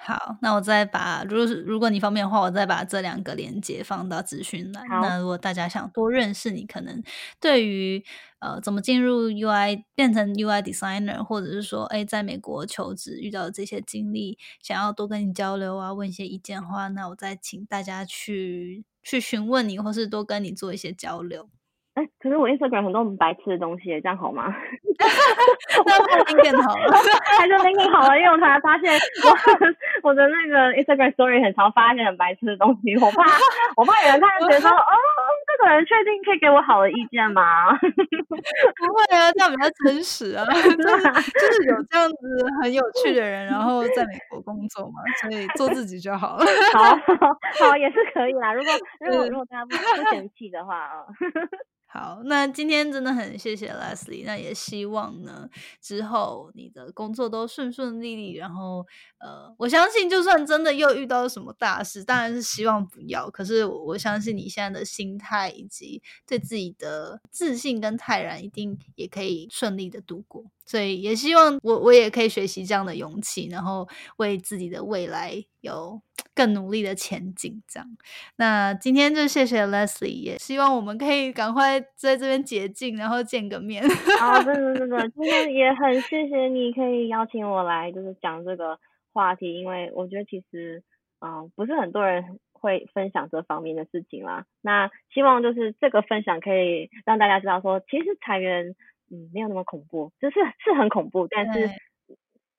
[0.05, 4.83] 好，那我再把，如果如果你方便的话，我再把这两个链接放到资讯栏。
[4.89, 7.01] 那如果大家想多认识你，可能
[7.39, 8.03] 对于
[8.39, 21.49] 呃怎么进入 UI 变成 UI designer，或者是说哎在美国求职遇到这些经历，想要多跟你交流啊，问一些意见的话，那我再请大家去去询问你，或是多跟你做一些交流。
[21.93, 24.49] 哎，可是我 Instagram 很多很白痴的东西，这样好吗？
[25.85, 26.91] 那就 LinkedIn 好了，
[27.37, 28.91] 还是 LinkedIn 好了，因为我突然发现
[29.23, 29.29] 我
[30.09, 33.23] 我的那个 Instagram Story 很常发现很白痴的东西，我怕
[33.75, 34.91] 我怕有人看就觉得说哦，
[35.45, 37.77] 这个人确定可以给我好的意见吗？
[37.77, 38.35] 不
[38.93, 40.81] 会啊，这样比较真实啊，就是就
[41.53, 46.45] 是有这样子很有趣的人，然后在美国工作嘛，所以做自己就好了。
[46.73, 46.97] 好
[47.67, 51.05] 好也是可以啦，如果如果如果大家不不嫌弃的话啊。
[51.93, 55.47] 好，那今天真的很谢谢 Leslie，那也希望呢
[55.79, 58.83] 之后你的工作都顺顺利利，然后
[59.19, 70.45] 呃，我相信就算真的又遇到什么大事，当然是希望不要，可是我相信你现在的心态以及对自己的自信跟泰然，一定也可以顺利的度过。
[70.65, 73.87] 所以也希望我我也可以学习这样的勇气，然后
[74.17, 76.01] 为自己的未来有
[76.33, 77.61] 更努力的前进。
[77.67, 77.87] 这样，
[78.37, 83.83] 那今天就谢谢 Leslie，也希望我们可以赶快在这边解禁，然后见个面。
[84.19, 88.79] 好，真的真的，今天也很谢谢你可以邀请我来，就是讲这个
[89.11, 90.81] 话题，因为我觉得其实
[91.19, 94.45] 嗯不是很多人会分享这方面的事情啦。
[94.61, 98.73] 那希望就是这个分享可以让大家知道说，其实裁员。
[99.13, 101.69] 嗯，没有那么恐怖，就是是很恐怖，但是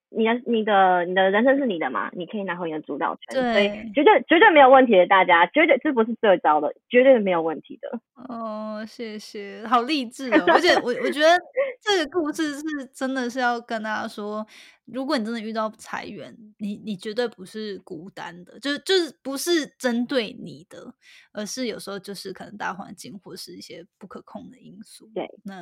[0.09, 7.99] 你的你的你的人生是你的嘛，你可以拿回你的主导权，所以绝对绝对没有问题的，大家绝对这不是最糟的，绝对没有问题的。
[8.29, 10.45] 哦，谢谢，好励志哦！
[10.47, 11.37] 而且我我觉得
[11.81, 14.45] 这个故事是真的是要跟大家说，
[14.85, 20.93] 如果你真的遇到裁员，你你绝对不是孤单的，就是就是不是针对你的，
[21.33, 25.11] 而是有时候就是可能大环境或是一些不可控的因素。
[25.13, 25.59] 对，那。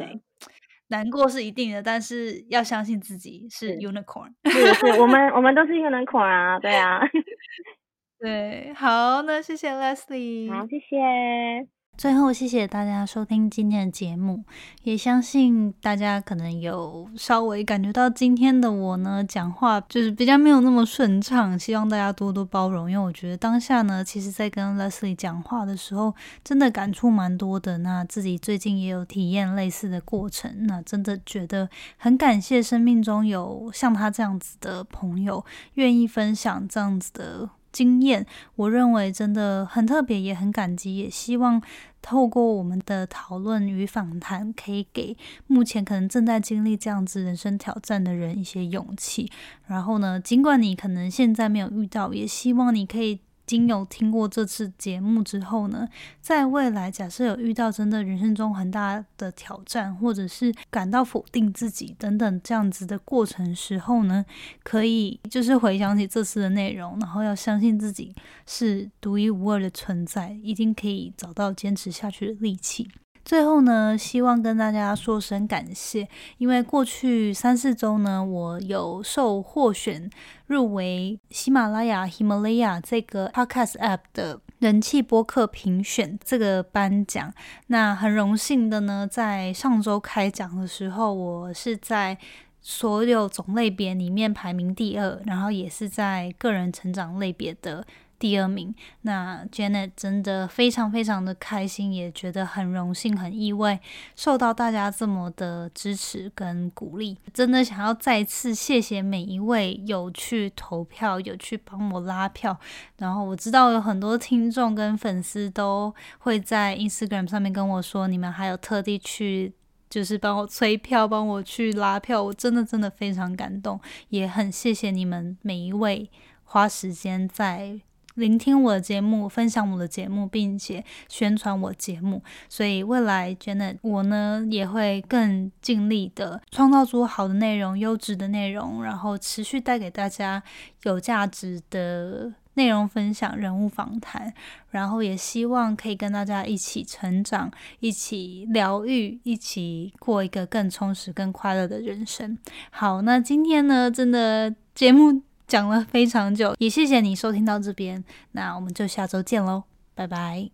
[0.90, 4.32] 难过是一定的，但是要相信自己是 unicorn。
[4.46, 7.00] 是是，我们我们都是 unicorn 啊，对啊。
[8.20, 10.50] 对，好，那谢谢 Leslie。
[10.52, 11.73] 好，谢谢。
[11.96, 14.44] 最后，谢谢大家收听今天的节目，
[14.82, 22.90] 也相信大家可能有稍微感觉到今天的我呢讲话就是比较没有那么顺畅，希望大家多多包容。
[22.92, 26.14] 因为我觉得当下呢，其实在跟 Leslie 讲话的时候，
[26.44, 27.78] 真的感触蛮多的。
[27.78, 37.50] 那自己最近也有体验类似的过程，那真的觉得很感谢生命中有像他这样子的朋友，愿意分享这样子的。
[37.74, 41.62] 经验，我认为真的很特别，也很感激，也希望
[42.02, 45.18] 透过我们的讨论与访谈，可以给
[45.48, 49.30] 目前可能正在经历这样子人生挑战的人一些勇气。
[49.68, 53.20] 然后呢，尽管你可能现在没有遇到，也希望你可以。
[53.54, 55.88] 经有听过这次节目之后呢，
[56.20, 64.26] 在未来假设有遇到真的人生中很大的挑战，或者是感到否定自己等等这样子的过程时候呢，
[64.64, 68.16] 可以就是回想起这次的内容，然后要相信自己
[68.48, 72.90] 是独一无二的存在，一定可以找到坚持下去的力气。
[73.26, 76.08] 最后呢，希望跟大家说声感谢，
[76.38, 80.10] 因为过去三四周呢，我有受获选
[80.48, 87.34] 入围喜马拉雅 Himalaya 这个 Podcast App 的人气播客评选这个颁奖。
[87.68, 92.18] 那很荣幸的呢，在上周开奖的时候，我是在
[92.60, 97.86] 所有种类别里面排名第二，然后也是在个人成长类别的。
[98.24, 103.78] 第二名，那 Janet 真的非常非常的开心，也觉得很荣幸、很意外，
[104.16, 112.58] 受到大家这么的支持跟鼓励，真的想要再次谢谢每一位有去投票、有去帮我拉票。
[113.00, 119.54] 然后我知道有很多听众跟粉丝都会在 Instagram 上面跟我说，你们还有特地去
[119.90, 126.10] 就是帮我催票、帮我去拉票，我真的真的非常感动，也很谢谢你们每一位
[126.46, 127.82] 花时间在。
[128.16, 140.44] 聆听我的节目，分享我的节目，并且宣传我节目，所以未来 Janet 我呢也会更尽力的创造出好的内容、优质的内容，然后持续带给大家
[140.84, 144.32] 有价值的内容分享、人物访谈，
[144.70, 152.38] 然后也希望可以跟大家一起成长、一起疗愈、一起过一个更充实、更快乐的人生。
[152.70, 155.24] 好，那今天呢，真的节目。
[155.48, 159.64] 讲了非常久，也谢谢你收听到这边，那我们就下周见喽，
[159.94, 160.50] 拜拜。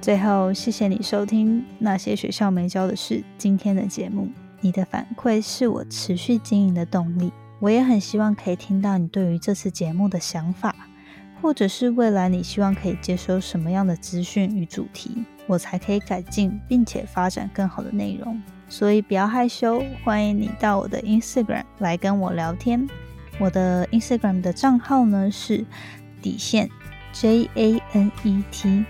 [0.00, 4.28] 最后，谢谢你收听那些学校没教的事今天的节目，
[4.60, 7.32] 你的反馈是我持续经营的动力。
[7.60, 10.74] 我也很希望可以听到你对于这次节目的想法，
[11.40, 18.42] 或者是未来你希望可以接收什么样的资讯与主题，我才可以改进并且发展更好的内容。
[18.72, 22.88] 所以不要害羞，欢迎你到我的 Instagram 来跟我聊天。
[23.38, 25.62] 我的 Instagram 的账号呢是
[26.22, 26.70] 底线
[27.12, 28.82] J A N E T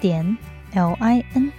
[0.00, 0.36] 点
[0.72, 1.52] L I N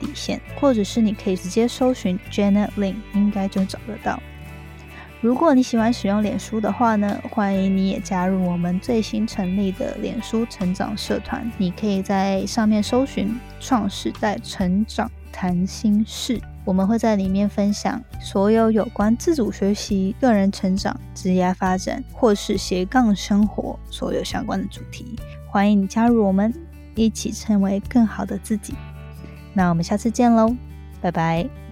[0.00, 4.20] 底线，或者是你可以直接搜寻 Janet Lin，应该就找得到。
[5.20, 11.48] 如果你喜欢使用脸书的话呢，欢迎你也加入我们最新成立的脸书成长社团。
[11.56, 25.16] 你可以在上面搜寻“创时代成长谈心事”，我们会在里面分享所有有关自主学习、个人成长、职业发展或是斜杠生活所有相关的主题。
[25.48, 26.52] 欢迎你加入我们，
[26.96, 28.74] 一起成为更好的自己。
[29.54, 30.54] 那我们下次见喽，
[31.00, 31.65] 拜拜。